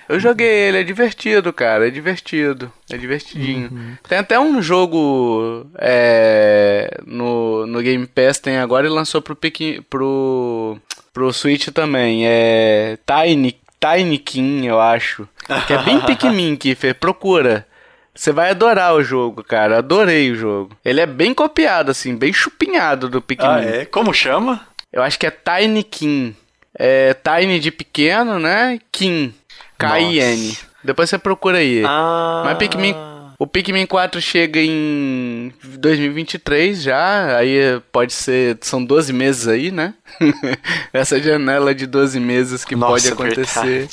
[0.06, 3.70] Eu joguei ele, é divertido, cara, é divertido, é divertidinho.
[3.72, 3.96] Uhum.
[4.06, 9.80] Tem até um jogo é, no, no Game Pass, tem agora e lançou pro, Pequi,
[9.88, 10.76] pro,
[11.14, 13.58] pro Switch também, é Tiny,
[13.94, 15.28] Tiny King, eu acho,
[15.66, 17.66] que é bem pequenininho, Kiffer, procura.
[18.14, 19.78] Você vai adorar o jogo, cara.
[19.78, 20.76] Adorei o jogo.
[20.82, 23.46] Ele é bem copiado, assim, bem chupinhado do Pikmin.
[23.46, 23.84] Ah, é?
[23.84, 24.66] Como chama?
[24.90, 26.34] Eu acho que é Tiny King.
[26.78, 28.78] É Tiny de pequeno, né?
[28.90, 29.34] King.
[29.78, 30.56] K-I-N.
[30.82, 31.82] Depois você procura aí.
[31.84, 32.42] Ah.
[32.44, 32.94] Mas Pikmin,
[33.38, 39.94] o Pikmin 4 chega em 2023 já, aí pode ser, são 12 meses aí, né?
[40.92, 43.88] Essa janela de 12 meses que Nossa, pode acontecer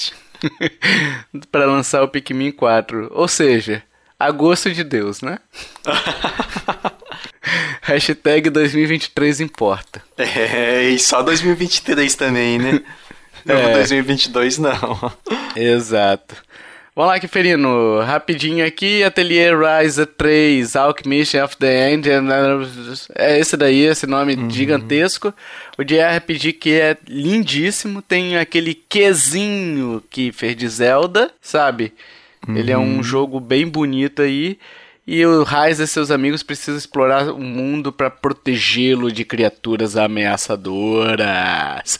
[1.52, 3.10] para lançar o Pikmin 4.
[3.12, 3.84] Ou seja,
[4.20, 5.40] agosto de Deus, né?
[7.82, 10.02] Hashtag 2023 importa.
[10.18, 12.82] É, e só 2023 também, né?
[13.46, 13.74] É.
[13.74, 15.12] 2022 não.
[15.56, 16.36] Exato.
[16.96, 18.02] Vamos lá, Kiferino.
[18.02, 22.08] Rapidinho aqui, Atelier Rise 3, Alchemist of the End.
[23.16, 24.48] É esse daí, esse nome uhum.
[24.48, 25.34] gigantesco.
[25.76, 28.00] O de RPG que é lindíssimo.
[28.00, 31.94] Tem aquele quezinho que fez de Zelda, sabe?
[32.48, 32.58] Uhum.
[32.58, 33.04] Ele é um uhum.
[33.04, 34.60] jogo bem bonito aí.
[35.06, 42.00] E o Raiz e seus amigos precisam explorar o mundo para protegê-lo de criaturas ameaçadoras.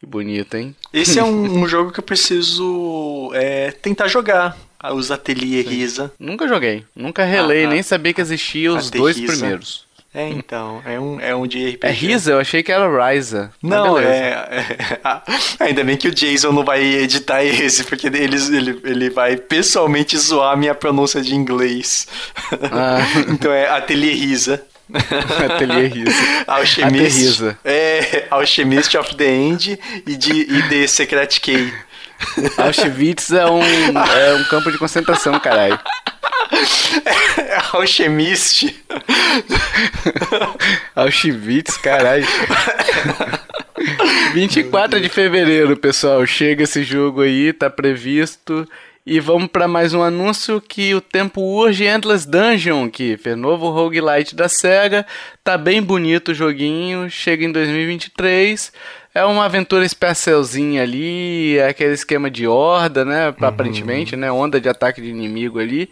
[0.00, 0.74] que bonito, hein?
[0.92, 4.58] Esse é um, um jogo que eu preciso é, tentar jogar.
[4.94, 6.12] Os Ateliê Risa.
[6.20, 6.84] Nunca joguei.
[6.94, 9.32] Nunca relei, ah, nem sabia que existiam os dois Risa.
[9.32, 9.87] primeiros.
[10.18, 11.86] É, então, é um, é um de RPG.
[11.86, 12.32] É Risa?
[12.32, 13.52] Eu achei que era Risa.
[13.62, 15.22] Não, é, é,
[15.64, 20.18] Ainda bem que o Jason não vai editar esse, porque ele, ele, ele vai pessoalmente
[20.18, 22.08] zoar a minha pronúncia de inglês.
[22.72, 22.98] Ah.
[23.30, 24.60] então é Ateliê Risa.
[24.90, 26.44] Ateliê Risa.
[26.48, 27.16] Alchemist.
[27.16, 27.58] Risa.
[27.64, 31.72] É, Alchemist of the End e, de, e The Secret Key.
[32.56, 35.78] Auschwitz é um, é um campo de concentração, caralho.
[37.38, 38.74] É alchemist.
[40.94, 42.26] Auschwitz, caralho.
[44.34, 46.24] 24 de fevereiro, pessoal.
[46.26, 48.68] Chega esse jogo aí, tá previsto.
[49.10, 53.70] E vamos para mais um anúncio que o tempo urge Endless Dungeon, que foi novo
[53.70, 55.06] roguelite da SEGA.
[55.42, 58.70] Tá bem bonito o joguinho, chega em 2023.
[59.14, 63.30] É uma aventura especialzinha ali, é aquele esquema de horda, né?
[63.30, 63.46] Uhum.
[63.46, 64.30] Aparentemente, né?
[64.30, 65.88] Onda de ataque de inimigo ali.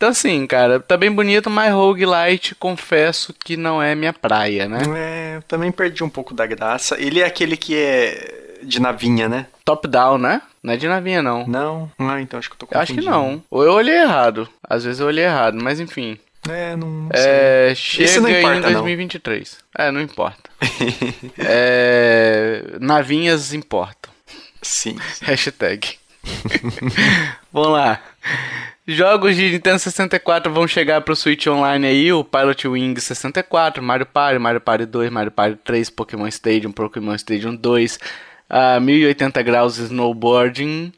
[0.00, 4.78] Então, assim, cara, tá bem bonito, mas roguelite, confesso que não é minha praia, né?
[4.96, 6.98] É, também perdi um pouco da graça.
[6.98, 9.46] Ele é aquele que é de navinha, né?
[9.62, 10.40] Top-down, né?
[10.62, 11.46] Não é de navinha, não.
[11.46, 11.92] Não?
[11.98, 12.98] Ah, então acho que eu tô confundindo.
[12.98, 13.44] Acho que não.
[13.50, 14.48] Ou eu olhei errado.
[14.66, 16.18] Às vezes eu olhei errado, mas enfim.
[16.48, 19.58] É, não, não é, Chega não importa, em 2023.
[19.78, 19.84] Não.
[19.84, 20.50] É, não importa.
[21.36, 24.10] é, navinhas importam.
[24.62, 24.96] Sim.
[25.12, 25.26] sim.
[25.26, 25.98] Hashtag.
[27.52, 28.00] Vamos lá.
[28.86, 34.06] Jogos de Nintendo 64 vão chegar pro Switch Online aí, o Pilot Wing 64, Mario
[34.06, 37.98] Party, Mario Party 2, Mario Party 3, Pokémon Stadium, Pokémon Stadium 2,
[38.50, 40.92] uh, 1080 graus snowboarding,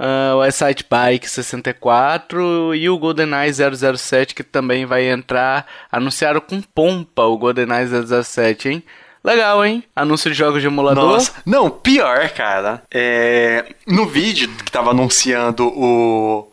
[0.00, 6.60] uh, o Excite Bike 64 e o GoldenEye 007 que também vai entrar, anunciaram com
[6.60, 8.84] pompa o GoldenEye 007, hein?
[9.22, 9.84] Legal, hein?
[9.94, 11.04] Anúncio de jogos de emulador.
[11.04, 12.82] Nossa, não, pior, cara.
[12.90, 16.50] É, no vídeo que tava anunciando o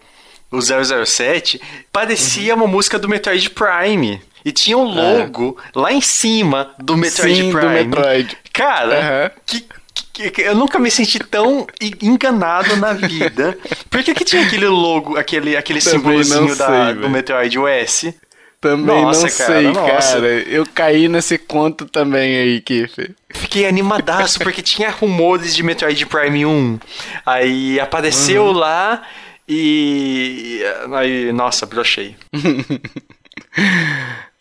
[0.51, 2.63] o 007, parecia uhum.
[2.63, 4.21] uma música do Metroid Prime.
[4.43, 5.79] e tinha o logo é.
[5.79, 7.83] lá em cima do Metroid Sim, Prime.
[7.83, 8.37] Do Metroid.
[8.53, 9.41] Cara, uhum.
[9.45, 11.67] que, que, eu nunca me senti tão
[12.01, 13.57] enganado na vida.
[13.89, 18.13] Por que, que tinha aquele logo, aquele, aquele símbolozinho da, do Metroid OS?
[18.61, 20.13] Também nossa, não cara, sei, nossa.
[20.13, 20.27] cara.
[20.27, 23.11] Eu caí nesse conto também aí, Kiff.
[23.29, 26.79] Fiquei animadaço porque tinha rumores de Metroid Prime 1.
[27.25, 28.53] Aí apareceu uhum.
[28.53, 29.03] lá
[29.47, 30.61] e.
[30.93, 32.15] Aí, nossa, brochei.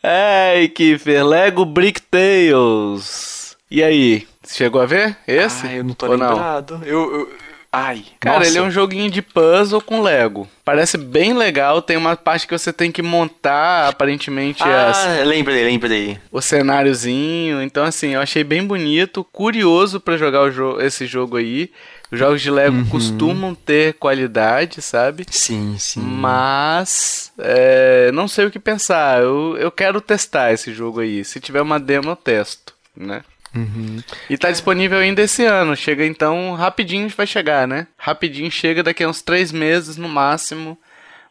[0.03, 3.57] Ai, Kiffer, Lego Brick Tales.
[3.71, 5.67] E aí, chegou a ver esse?
[5.67, 6.79] Ah, eu não tô lembrado.
[6.79, 6.87] Não?
[6.87, 7.29] Eu, eu,
[7.77, 8.51] Ai, Cara, nossa.
[8.51, 10.49] ele é um joguinho de puzzle com Lego.
[10.65, 11.83] Parece bem legal.
[11.83, 15.27] Tem uma parte que você tem que montar, aparentemente, ah, as...
[15.27, 16.17] lembrei, lembrei.
[16.31, 17.61] O cenáriozinho.
[17.61, 19.25] Então, assim, eu achei bem bonito.
[19.25, 21.69] Curioso para jogar jo esse jogo aí.
[22.15, 22.87] Os jogos de Lego uhum.
[22.87, 25.27] costumam ter qualidade, sabe?
[25.29, 26.01] Sim, sim.
[26.01, 29.21] Mas é, não sei o que pensar.
[29.21, 31.25] Eu, eu quero testar esse jogo aí.
[31.25, 33.23] Se tiver uma demo, eu testo, né?
[33.53, 34.01] Uhum.
[34.31, 35.75] E tá disponível ainda esse ano.
[35.75, 37.89] Chega então rapidinho vai chegar, né?
[37.99, 40.79] Rapidinho chega daqui a uns três meses no máximo.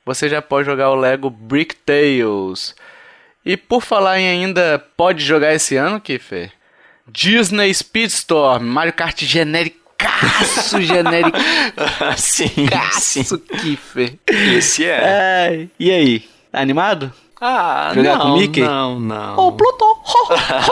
[0.06, 2.76] Você já pode jogar o Lego Brick Tales.
[3.46, 6.52] E por falar em ainda pode jogar esse ano, Kiffer?
[7.08, 9.22] Disney Speedstorm, Mario Kart
[10.04, 11.38] genéricaço, genérico.
[12.18, 12.68] sim,
[13.00, 13.38] sim.
[13.60, 14.18] Kiffer.
[14.28, 14.90] Esse é.
[14.90, 15.68] é.
[15.80, 17.12] E aí, animado?
[17.46, 18.62] Ah, Jogar não, com Mickey?
[18.62, 19.38] Não, não.
[19.38, 19.86] Oh, Pluto!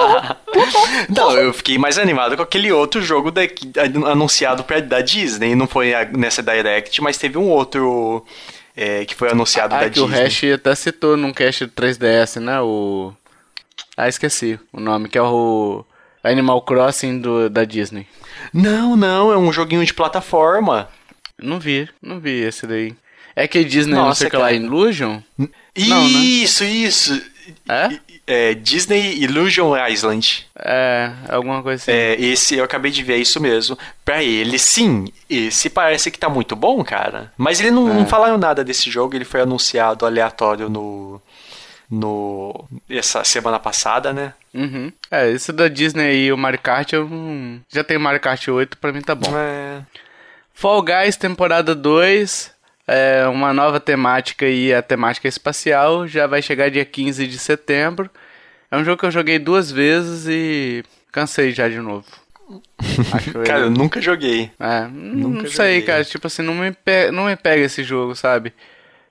[1.10, 3.42] não, eu fiquei mais animado com aquele outro jogo da,
[4.10, 5.54] anunciado pra, da Disney.
[5.54, 8.26] Não foi nessa Direct, mas teve um outro
[8.76, 10.18] é, que foi anunciado ah, da que Disney.
[10.18, 12.62] o Hash até citou num cast do 3DS, né?
[12.62, 13.12] O.
[13.98, 15.84] Ah, esqueci o nome, que é o
[16.24, 18.08] Animal Crossing do, da Disney.
[18.54, 20.90] Não, não, é um joguinho de plataforma.
[21.42, 22.96] Não vi, não vi esse daí.
[23.36, 25.20] É que Disney Nossa, não sei que lá, Illusion?
[25.76, 26.20] Isso, não, né?
[26.76, 27.32] isso.
[27.68, 28.00] É?
[28.28, 28.54] é?
[28.54, 30.48] Disney Illusion Island.
[30.58, 31.92] É, alguma coisa assim.
[31.92, 33.78] É, esse eu acabei de ver, é isso mesmo.
[34.04, 37.32] Pra ele, sim, esse parece que tá muito bom, cara.
[37.38, 37.94] Mas ele não, é.
[37.94, 41.22] não falaram nada desse jogo, ele foi anunciado aleatório no.
[41.92, 42.70] No.
[42.90, 44.34] Essa semana passada, né?
[44.54, 44.92] Uhum.
[45.12, 47.60] É, esse da Disney e o Mario Kart, eu não...
[47.70, 49.30] já tenho Mario Kart 8, pra mim tá bom.
[49.38, 49.82] É.
[50.54, 52.54] Fall Guys, temporada 2
[52.88, 58.10] é uma nova temática e a temática espacial já vai chegar dia 15 de setembro.
[58.70, 62.06] É um jogo que eu joguei duas vezes e cansei já de novo.
[63.46, 64.52] cara, eu nunca joguei.
[64.60, 65.82] É, nunca não sei, joguei.
[65.82, 66.06] cara.
[66.06, 67.12] Tipo assim, não me, pe...
[67.12, 68.54] não me pega esse jogo, sabe?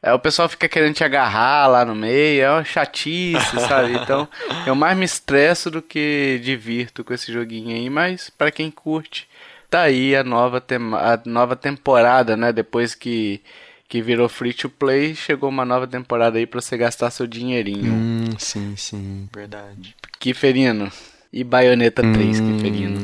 [0.02, 3.92] É, o pessoal fica querendo te agarrar lá no meio, é uma chatice, sabe?
[3.92, 4.26] Então,
[4.66, 9.28] eu mais me estresso do que divirto com esse joguinho aí, mas para quem curte,
[9.68, 12.50] tá aí a nova, tema, a nova temporada, né?
[12.50, 13.42] Depois que,
[13.88, 17.92] que virou free to play, chegou uma nova temporada aí pra você gastar seu dinheirinho.
[17.92, 19.94] Hum, sim, sim, verdade.
[20.18, 20.90] Kiferino.
[21.32, 23.02] E Bayonetta 3, hum, Kiferino.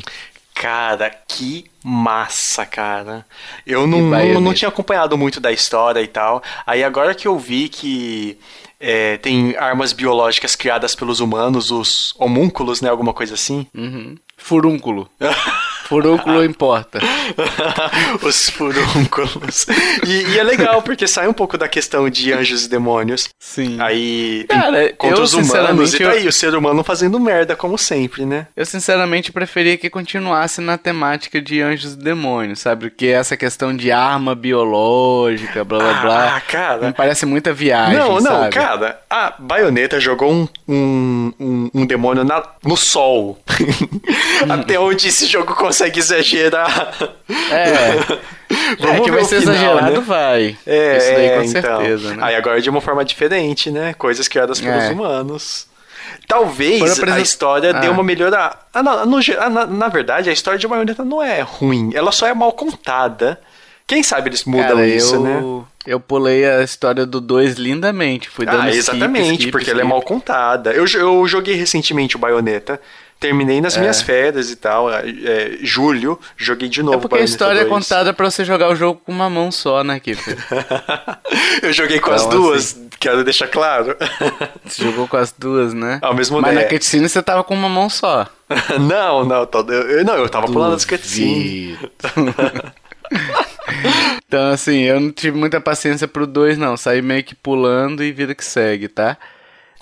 [0.59, 3.27] Cara, que massa, cara.
[3.67, 6.43] Eu não, não, não, tinha acompanhado muito da história e tal.
[6.67, 8.39] Aí agora que eu vi que
[8.81, 12.89] é, tem armas biológicas criadas pelos humanos, os homúnculos, né?
[12.89, 13.67] Alguma coisa assim.
[13.75, 14.17] Uhum.
[14.39, 15.11] Furúnculo.
[15.87, 16.99] Furúnculo importa.
[18.23, 19.67] Os furúnculos.
[20.05, 23.29] E, e, é legal, porque sai um pouco da questão de anjos e demônios.
[23.39, 23.77] Sim.
[23.81, 27.55] Aí tem Cara, contra eu, os humanos e tá aí, o ser humano fazendo merda,
[27.55, 28.49] como sempre, né?
[28.57, 32.91] Eu sinceramente preferia que continuasse na temática de anjos e demônios, sabe?
[32.91, 36.37] Porque essa questão de arma biológica, blá blá ah, blá.
[36.37, 36.87] Ah, cara.
[36.89, 37.97] Me parece muita viagem.
[37.97, 38.55] Não, não, sabe?
[38.55, 39.01] cara.
[39.09, 43.39] A baioneta jogou um, um, um, um demônio na, no sol.
[44.51, 46.95] Até onde esse jogo consegue exagerar.
[47.51, 48.27] É.
[48.79, 50.01] Vamos é, que vai ser final, exagerado, né?
[50.01, 50.57] vai.
[50.67, 51.79] É, Isso daí com então.
[51.81, 52.23] certeza, né?
[52.23, 53.95] Aí agora de uma forma diferente, né?
[53.95, 54.91] Coisas criadas pelos é.
[54.91, 55.67] humanos.
[56.27, 57.81] Talvez a história ah.
[57.81, 58.57] dê uma melhora.
[58.73, 62.13] Ah, no, no, ah, na, na, verdade, a história de Bayonetta não é ruim, ela
[62.13, 63.41] só é mal contada.
[63.87, 65.21] Quem sabe eles mudam Cara, isso, eu...
[65.23, 65.65] né?
[65.87, 68.29] Eu pulei a história do 2 lindamente.
[68.29, 69.79] Fui dando ah, exatamente, skip, porque skip.
[69.79, 70.73] ela é mal contada.
[70.73, 72.81] Eu, eu joguei recentemente o Bayonetta.
[73.19, 73.81] Terminei nas é.
[73.81, 74.93] minhas férias e tal.
[74.93, 76.99] É, é, julho, joguei de novo.
[76.99, 77.67] É porque a história 2.
[77.67, 80.37] é contada para você jogar o jogo com uma mão só, né, Kiffer?
[81.63, 83.97] eu joguei com então, as duas, assim, quero deixar claro.
[84.65, 85.99] você jogou com as duas, né?
[86.03, 88.27] Ao mesmo Mas na cutscene você tava com uma mão só.
[88.79, 91.79] não, não, eu, não, eu tava pulando as cutscenes.
[94.29, 96.77] então, assim, eu não tive muita paciência pro 2, não.
[96.77, 99.17] Saí meio que pulando e vida que segue, tá?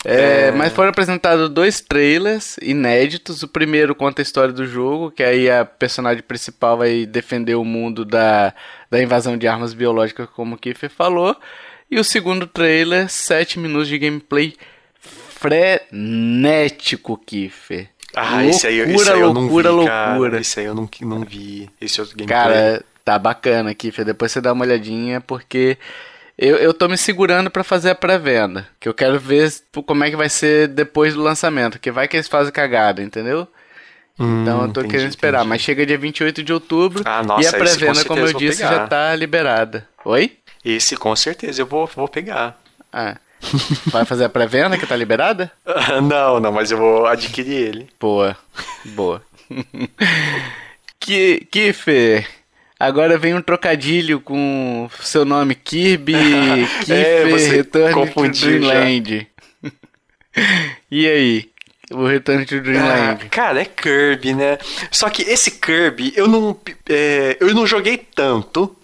[0.05, 0.51] É, é...
[0.51, 3.43] Mas foram apresentados dois trailers inéditos.
[3.43, 7.65] O primeiro conta a história do jogo, que aí a personagem principal vai defender o
[7.65, 8.53] mundo da,
[8.91, 11.37] da invasão de armas biológicas, como o Kiefer falou.
[11.91, 14.55] E o segundo trailer, 7 minutos de gameplay
[15.45, 17.89] frenético, Kiffer.
[18.17, 20.31] Ah, esse aí, esse aí eu loucura, não vi, loucura.
[20.31, 20.41] Cara.
[20.41, 22.39] Esse aí eu não, não vi, esse outro gameplay.
[22.39, 24.05] Cara, tá bacana, Kiffer.
[24.05, 25.77] Depois você dá uma olhadinha, porque
[26.37, 28.67] eu, eu tô me segurando para fazer a pré-venda.
[28.81, 29.53] Que eu quero ver
[29.87, 31.79] como é que vai ser depois do lançamento.
[31.79, 33.47] Que vai que eles fazem cagada, entendeu?
[34.19, 35.39] Hum, então eu tô entendi, querendo esperar.
[35.39, 35.49] Entendi.
[35.51, 37.03] Mas chega dia 28 de outubro.
[37.05, 38.75] Ah, nossa, e a pré-venda, como eu disse, pegar.
[38.75, 39.89] já tá liberada.
[40.05, 40.37] Oi?
[40.65, 42.59] Esse com certeza eu vou, vou pegar.
[42.93, 43.17] Ah.
[43.87, 45.53] Vai fazer a pré-venda que tá liberada?
[46.03, 47.89] não, não, mas eu vou adquirir ele.
[48.01, 48.37] Boa.
[48.87, 49.23] Boa.
[50.99, 52.27] que, Kiffer,
[52.79, 56.15] agora vem um trocadilho com seu nome Kirby,
[56.81, 59.29] Kiffer, é, Return to Dreamland.
[60.91, 61.51] e aí?
[61.91, 63.23] O Return to Dreamland.
[63.25, 64.59] Ah, cara, é Kirby, né?
[64.91, 66.59] Só que esse Kirby, eu não,
[66.89, 68.75] é, eu não joguei tanto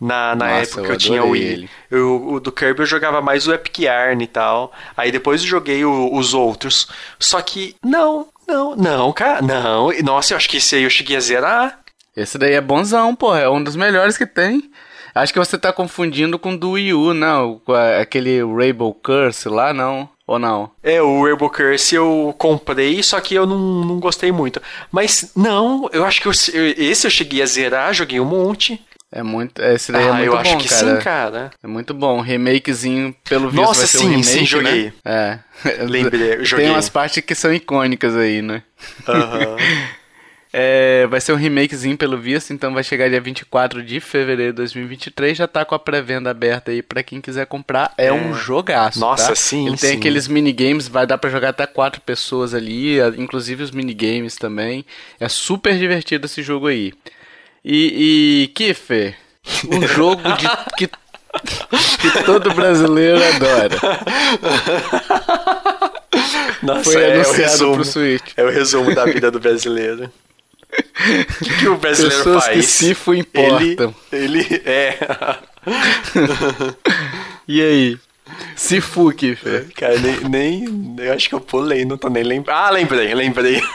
[0.00, 1.70] na, na Nossa, época eu que eu tinha o Wii.
[1.90, 4.72] Eu, o do Kirby eu jogava mais o Epic Yarn e tal.
[4.96, 6.88] Aí depois eu joguei o, os outros.
[7.18, 9.92] Só que, não, não, não, cara, não.
[10.02, 11.79] Nossa, eu acho que esse aí eu cheguei a zerar.
[12.16, 13.34] Esse daí é bonzão, pô.
[13.34, 14.70] É um dos melhores que tem.
[15.14, 17.60] Acho que você tá confundindo com o do Wii U, não.
[17.64, 20.08] Com aquele Rainbow Curse lá, não.
[20.26, 20.70] Ou não?
[20.82, 24.62] É, o Rainbow Curse eu comprei, só que eu não, não gostei muito.
[24.92, 28.80] Mas não, eu acho que eu, esse eu cheguei a zerar, joguei um monte.
[29.12, 29.60] É muito.
[29.60, 30.96] Esse daí é ah, é muito eu bom, acho que cara.
[30.96, 31.50] sim, cara.
[31.60, 32.20] É muito bom.
[32.20, 34.92] Remakezinho, pelo visto, Nossa, vai ser sim, um remake, sim, joguei.
[35.04, 35.40] Né?
[35.64, 35.84] É.
[35.84, 36.66] Lembrei, joguei.
[36.66, 38.62] Tem umas partes que são icônicas aí, né?
[39.08, 39.56] Aham.
[40.52, 44.56] É, vai ser um remakezinho pelo visto, então vai chegar dia 24 de fevereiro de
[44.56, 45.38] 2023.
[45.38, 47.94] Já tá com a pré-venda aberta aí para quem quiser comprar.
[47.96, 48.98] É, é, um jogaço.
[48.98, 49.34] Nossa, tá?
[49.36, 49.68] sim.
[49.68, 54.34] Ele tem aqueles minigames, vai dar para jogar até quatro pessoas ali, inclusive os minigames
[54.34, 54.84] também.
[55.20, 56.92] É super divertido esse jogo aí.
[57.64, 59.16] E, e Kiffer,
[59.70, 63.76] um jogo de, que, que todo brasileiro adora.
[66.60, 68.32] Nossa, Foi é anunciado o resumo, pro Switch.
[68.36, 70.10] É o resumo da vida do brasileiro.
[70.80, 72.56] O que, que, o brasileiro Pessoas faz?
[72.56, 73.94] que Sifo importam.
[74.12, 74.98] Ele, ele é.
[77.46, 77.98] e aí?
[78.56, 79.72] Sifu, Kiffer.
[79.74, 80.96] Cara, nem, nem.
[80.98, 82.56] Eu acho que eu pulei, não tô nem lembrando.
[82.56, 83.60] Ah, lembrei, lembrei.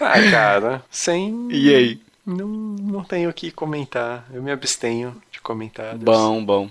[0.00, 1.48] ah, cara, sem.
[1.50, 2.00] E aí?
[2.24, 4.24] Não, não tenho o que comentar.
[4.32, 6.02] Eu me abstenho de comentários.
[6.02, 6.70] Bom, bom.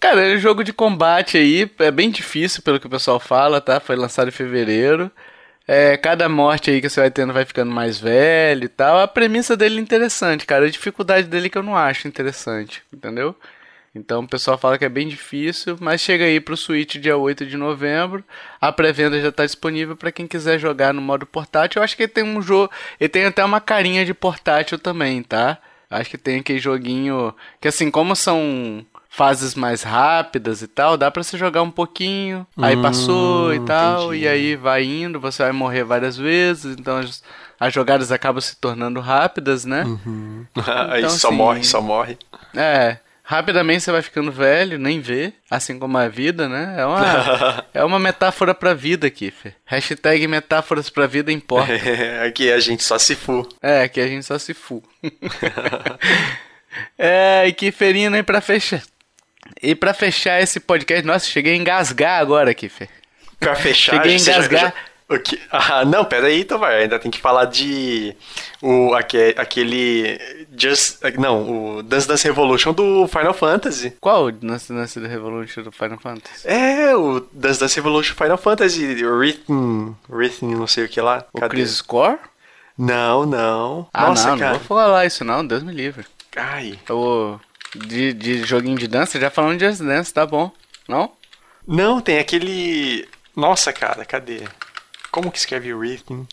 [0.00, 3.78] Cara, é jogo de combate aí, é bem difícil pelo que o pessoal fala, tá?
[3.78, 5.10] Foi lançado em fevereiro.
[5.66, 8.98] É, cada morte aí que você vai tendo vai ficando mais velho e tal.
[8.98, 10.66] A premissa dele é interessante, cara.
[10.66, 13.34] A dificuldade dele que eu não acho interessante, entendeu?
[13.94, 17.46] Então o pessoal fala que é bem difícil, mas chega aí pro Switch dia 8
[17.46, 18.24] de novembro.
[18.60, 21.78] A pré-venda já está disponível para quem quiser jogar no modo portátil.
[21.78, 25.22] Eu acho que ele tem um jogo, ele tem até uma carinha de portátil também,
[25.22, 25.58] tá?
[25.88, 28.84] Acho que tem aquele joguinho que assim, como são
[29.14, 33.60] fases mais rápidas e tal, dá para você jogar um pouquinho, aí hum, passou e
[33.60, 34.24] tal, entendi.
[34.24, 37.22] e aí vai indo, você vai morrer várias vezes, então as,
[37.60, 39.84] as jogadas acabam se tornando rápidas, né?
[39.84, 40.44] Uhum.
[40.56, 42.18] Então, aí só assim, morre, só morre.
[42.54, 46.74] É, Rapidamente você vai ficando velho, nem vê, assim como a vida, né?
[46.76, 49.54] É uma, é uma metáfora pra vida aqui, Fê.
[49.64, 51.72] Hashtag metáforas pra vida importa.
[51.86, 53.48] É, aqui a gente só se fu.
[53.62, 54.82] É, aqui a gente só se fu.
[56.98, 58.82] é, e que ferinha aí pra fechar.
[59.62, 62.88] E pra fechar esse podcast, nossa, cheguei a engasgar agora aqui, Fê.
[63.38, 64.60] Pra fechar, cheguei a engasgar.
[64.60, 64.74] Já, já
[65.06, 65.38] o que?
[65.50, 68.16] Ah, não, peraí, Tovar, ainda tem que falar de
[68.62, 73.90] o, aquele, aquele Just, não, o Dance Dance Revolution do Final Fantasy.
[74.00, 76.48] Qual o Dance Dance Revolution do Final Fantasy?
[76.48, 81.24] É, o Dance Dance Revolution Final Fantasy, o Rhythm, Rhythm não sei o que lá.
[81.34, 81.54] O Cadê?
[81.56, 82.16] Chris Score?
[82.76, 83.86] Não, não.
[83.92, 84.52] Ah, Nossa, não, cara.
[84.52, 86.06] não vou falar isso não, Deus me livre.
[86.34, 86.78] Ai.
[86.90, 87.38] O
[87.74, 90.50] de, de joguinho de dança, já falando de Just Dance, tá bom,
[90.88, 91.12] não?
[91.66, 93.08] Não, tem aquele...
[93.34, 94.42] Nossa, cara, cadê?
[95.10, 96.24] Como que escreve Rhythm?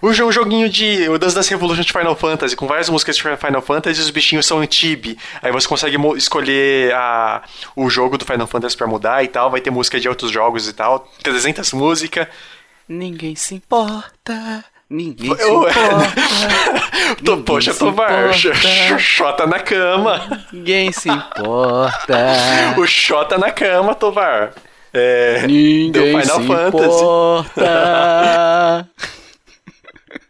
[0.00, 1.08] O joguinho de.
[1.08, 4.46] O Dance Dance Revolution de Final Fantasy, com várias músicas de Final Fantasy, os bichinhos
[4.46, 5.18] são em Tibi.
[5.42, 7.42] Aí você consegue escolher a,
[7.74, 9.50] o jogo do Final Fantasy pra mudar e tal.
[9.50, 11.10] Vai ter música de outros jogos e tal.
[11.22, 12.28] 300 músicas.
[12.88, 14.64] Ninguém se importa.
[14.88, 15.80] Ninguém se importa.
[17.24, 18.32] Tô, poxa, Tovar,
[18.98, 20.46] Xota na cama.
[20.52, 22.18] Ninguém se importa.
[22.76, 24.52] o Xota na cama, Tovar.
[24.92, 26.86] É, Ninguém Final se Fantasy.
[26.86, 27.64] Importa.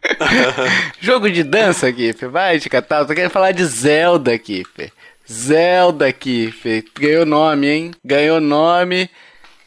[0.99, 2.29] Jogo de dança, Kiffer.
[2.29, 2.99] Vai te catar.
[2.99, 4.91] Eu tô querendo falar de Zelda, Kiffer.
[5.29, 6.83] Zelda, Kiffer.
[6.99, 7.91] Ganhou nome, hein?
[8.03, 9.09] Ganhou nome.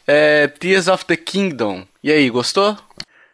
[0.07, 1.85] É, Tears of the Kingdom.
[2.03, 2.77] E aí, gostou?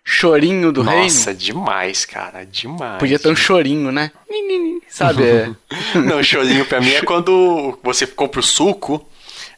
[0.07, 1.13] Chorinho do Nossa, reino?
[1.13, 2.45] Nossa, demais, cara.
[2.45, 2.99] Demais.
[2.99, 4.11] Podia ter um chorinho, né?
[4.87, 5.23] Sabe?
[5.95, 9.05] Não, chorinho pra mim é quando você compra o suco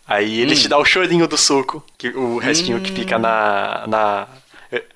[0.07, 0.57] Aí ele hum.
[0.57, 2.81] te dá o chorinho do suco, que, o restinho hum.
[2.81, 4.27] que fica na, na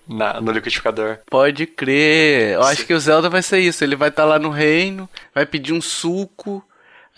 [0.08, 1.20] na, no liquidificador.
[1.30, 2.54] Pode crer.
[2.54, 2.70] Eu Sim.
[2.70, 3.84] acho que o Zelda vai ser isso.
[3.84, 6.64] Ele vai estar tá lá no reino, vai pedir um suco.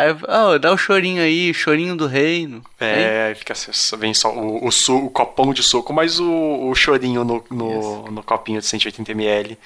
[0.04, 2.62] Aí, oh, dá o chorinho aí, chorinho do reino.
[2.80, 3.54] É, aí fica
[3.97, 8.04] vem só o, o, su, o copão de suco, mas o, o chorinho no, no,
[8.12, 9.58] no copinho de 180ml.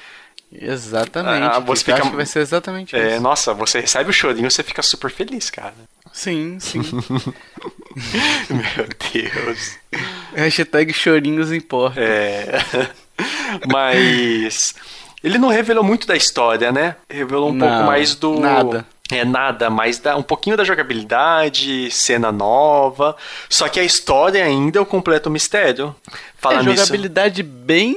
[0.52, 1.44] Exatamente.
[1.44, 1.98] Ah, você fica...
[1.98, 3.22] acho que vai ser exatamente é, isso.
[3.22, 5.74] Nossa, você recebe o chorinho, você fica super feliz, cara.
[6.14, 6.80] Sim, sim.
[8.50, 9.78] Meu Deus.
[10.36, 12.00] Hashtag chorinhos importa.
[12.00, 12.60] É.
[13.68, 14.76] Mas.
[15.24, 16.96] Ele não revelou muito da história, né?
[17.10, 18.40] Revelou um não, pouco mais do.
[18.40, 18.86] Nada.
[19.12, 23.16] É nada, mas dá um pouquinho da jogabilidade, cena nova.
[23.50, 25.96] Só que a história ainda é o completo mistério.
[26.38, 27.56] Fala é, jogabilidade nisso...
[27.56, 27.96] bem,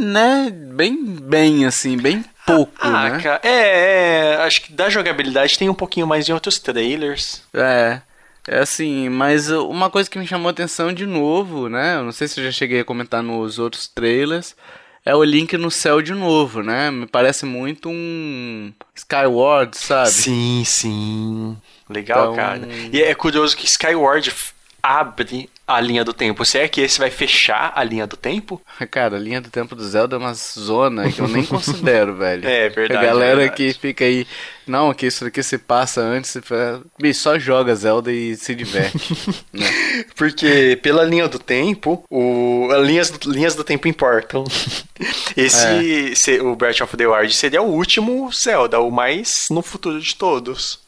[0.00, 0.50] né?
[0.50, 3.20] Bem, bem assim, bem pouco, ah, né?
[3.20, 7.42] Cara, é, é, acho que da jogabilidade tem um pouquinho mais em outros trailers.
[7.54, 8.00] É.
[8.46, 11.96] É assim, mas uma coisa que me chamou a atenção de novo, né?
[11.96, 14.56] Eu não sei se eu já cheguei a comentar nos outros trailers,
[15.04, 16.90] é o Link no céu de novo, né?
[16.90, 20.10] Me parece muito um Skyward, sabe?
[20.10, 21.56] Sim, sim.
[21.88, 22.36] Legal, então...
[22.36, 22.68] cara.
[22.92, 24.32] E é curioso que Skyward
[24.82, 26.44] abre a linha do tempo.
[26.44, 28.60] Se é que esse vai fechar a linha do tempo?
[28.90, 32.42] Cara, a linha do tempo do Zelda é uma zona que eu nem considero, velho.
[32.52, 33.06] É, verdade.
[33.06, 33.56] A galera verdade.
[33.56, 34.26] que fica aí,
[34.66, 36.36] não, que isso aqui se passa antes,
[36.98, 39.16] bicho, só joga Zelda e se diverte.
[39.52, 39.66] né?
[40.16, 44.44] Porque pela linha do tempo, o, as linhas, linhas do tempo importam.
[45.36, 46.42] Esse, é.
[46.42, 50.81] o Breath of the Wild seria o último Zelda, o mais no futuro de todos.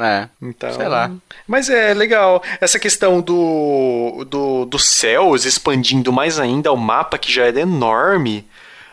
[0.00, 1.10] É, então, sei lá.
[1.46, 2.42] Mas é legal.
[2.60, 8.46] Essa questão do, do, dos céus expandindo mais ainda o mapa, que já era enorme.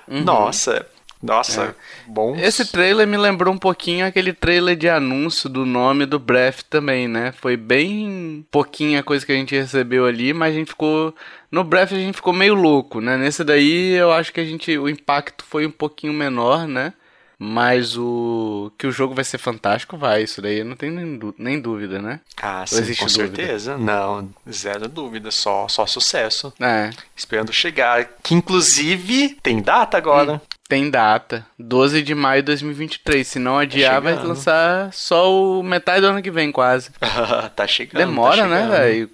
[0.08, 0.24] Uhum.
[0.24, 0.86] Nossa,
[1.24, 1.76] nossa, é.
[2.06, 2.36] bom.
[2.36, 7.08] Esse trailer me lembrou um pouquinho aquele trailer de anúncio do nome do Breath também,
[7.08, 7.32] né?
[7.32, 11.16] Foi bem pouquinha a coisa que a gente recebeu ali, mas a gente ficou.
[11.50, 13.16] No Breath a gente ficou meio louco, né?
[13.16, 14.78] Nesse daí eu acho que a gente.
[14.78, 16.91] O impacto foi um pouquinho menor, né?
[17.38, 20.24] Mas o que o jogo vai ser fantástico, vai.
[20.24, 22.20] Isso daí não tem nem, nem dúvida, né?
[22.42, 23.10] Ah, sim, com dúvida?
[23.10, 23.78] certeza.
[23.78, 25.32] Não, zero dúvida.
[25.32, 26.54] Só, só sucesso.
[26.60, 26.92] É.
[27.16, 28.08] Esperando chegar.
[28.22, 30.34] Que inclusive tem data agora.
[30.34, 31.46] Hum, tem data.
[31.60, 33.28] 12 de maio de 2023.
[33.28, 36.92] Se não adiar, tá vai lançar só o metade do ano que vem, quase.
[37.56, 38.06] tá chegando.
[38.06, 39.10] Demora, tá né, velho?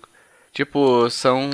[0.59, 1.49] Tipo, são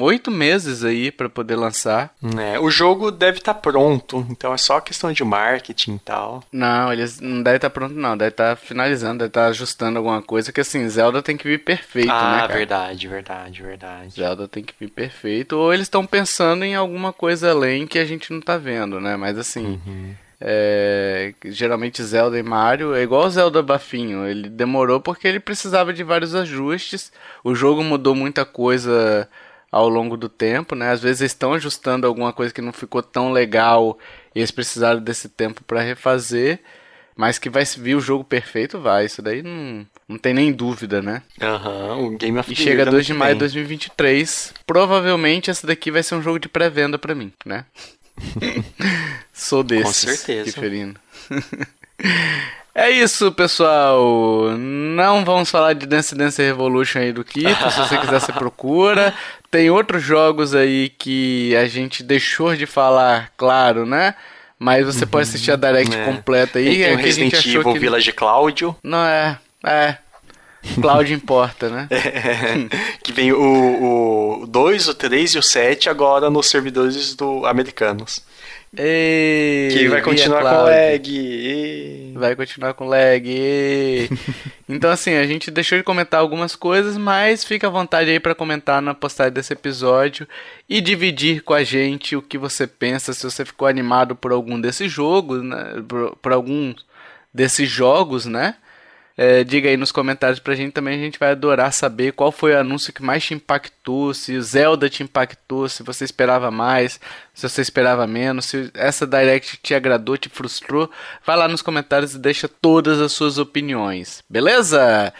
[0.00, 2.12] oito meses aí para poder lançar.
[2.36, 6.42] É, o jogo deve estar tá pronto, então é só questão de marketing e tal.
[6.50, 9.46] Não, eles não deve estar tá pronto não, deve estar tá finalizando, deve estar tá
[9.46, 13.62] ajustando alguma coisa, que assim, Zelda tem que vir perfeito, ah, né, Ah, verdade, verdade,
[13.62, 14.14] verdade.
[14.14, 18.04] Zelda tem que vir perfeito, ou eles estão pensando em alguma coisa além que a
[18.04, 19.80] gente não tá vendo, né, mas assim...
[19.86, 20.14] Uhum.
[20.40, 24.26] É, geralmente Zelda e Mario é igual Zelda Bafinho.
[24.26, 27.12] Ele demorou porque ele precisava de vários ajustes.
[27.42, 29.28] O jogo mudou muita coisa
[29.70, 30.90] ao longo do tempo, né?
[30.90, 33.98] Às vezes eles estão ajustando alguma coisa que não ficou tão legal
[34.34, 36.60] e eles precisaram desse tempo para refazer.
[37.16, 39.06] Mas que vai vir o jogo perfeito, vai.
[39.06, 41.20] Isso daí não, não tem nem dúvida, né?
[41.42, 44.54] Aham, uhum, o Game of E chega 2 de maio de 2023.
[44.64, 47.64] Provavelmente esse daqui vai ser um jogo de pré-venda para mim, né?
[49.32, 49.84] Sou desses.
[49.84, 50.52] Com certeza.
[50.52, 50.94] Kiferino.
[52.74, 54.56] É isso, pessoal.
[54.56, 57.70] Não vamos falar de Dance Dance Revolution aí do Kito.
[57.72, 59.12] Se você quiser, você procura.
[59.50, 64.14] Tem outros jogos aí que a gente deixou de falar, claro, né?
[64.60, 66.04] Mas você uhum, pode assistir a Direct é.
[66.04, 66.68] completa aí.
[66.68, 67.78] E tem o Resident Evil que...
[67.80, 68.76] Village Cláudio.
[68.80, 69.36] Não, é.
[69.66, 69.96] É.
[70.80, 71.88] Cláudio importa, né?
[71.90, 72.68] É,
[73.02, 78.22] que vem o 2, o 3 e o 7 agora nos servidores do americanos.
[78.76, 81.16] Ei, que vai continuar com lag.
[81.16, 82.12] Ei.
[82.14, 84.08] Vai continuar com lag.
[84.68, 88.34] então assim, a gente deixou de comentar algumas coisas, mas fica à vontade aí para
[88.34, 90.28] comentar na postagem desse episódio
[90.68, 94.60] e dividir com a gente o que você pensa, se você ficou animado por algum
[94.60, 95.82] desses jogos, né?
[95.88, 96.74] por, por algum
[97.32, 98.56] desses jogos, né?
[99.20, 102.52] É, diga aí nos comentários pra gente também, a gente vai adorar saber qual foi
[102.52, 107.00] o anúncio que mais te impactou, se o Zelda te impactou, se você esperava mais,
[107.34, 110.88] se você esperava menos, se essa Direct te agradou, te frustrou.
[111.26, 115.12] Vai lá nos comentários e deixa todas as suas opiniões, beleza?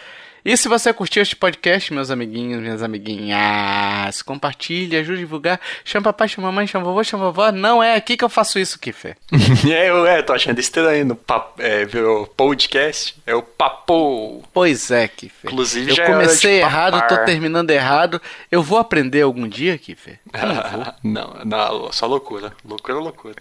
[0.44, 5.60] E se você curtiu este podcast, meus amiguinhos, minhas amiguinhas, compartilhe, ajude a divulgar.
[5.84, 7.50] Chama papai, chama mamãe, chama vovô, chama vovó.
[7.50, 9.16] Não é aqui que eu faço isso, Kiffer.
[9.68, 13.16] é, eu é, tô achando estranho no papo, é, virou podcast.
[13.26, 14.42] É o papo.
[14.52, 15.50] Pois é, Kiffer.
[15.50, 18.20] Inclusive, eu já comecei errado, tô terminando errado.
[18.50, 20.20] Eu vou aprender algum dia, Kiffer?
[21.02, 22.52] não, não, só loucura.
[22.64, 23.36] Loucura, loucura.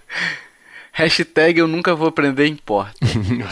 [0.98, 2.98] Hashtag eu nunca vou aprender importa.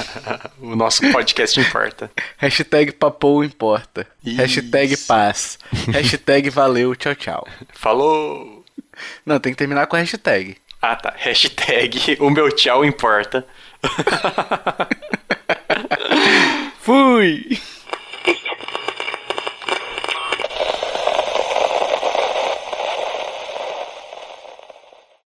[0.59, 2.09] o nosso podcast importa.
[2.37, 4.07] Hashtag papou importa.
[4.25, 4.37] Isso.
[4.37, 5.59] Hashtag paz.
[5.93, 7.47] Hashtag valeu, tchau, tchau.
[7.71, 8.65] Falou!
[9.23, 10.57] Não, tem que terminar com a hashtag.
[10.81, 11.13] Ah, tá.
[11.15, 13.45] Hashtag o meu tchau importa.
[16.81, 17.59] Fui!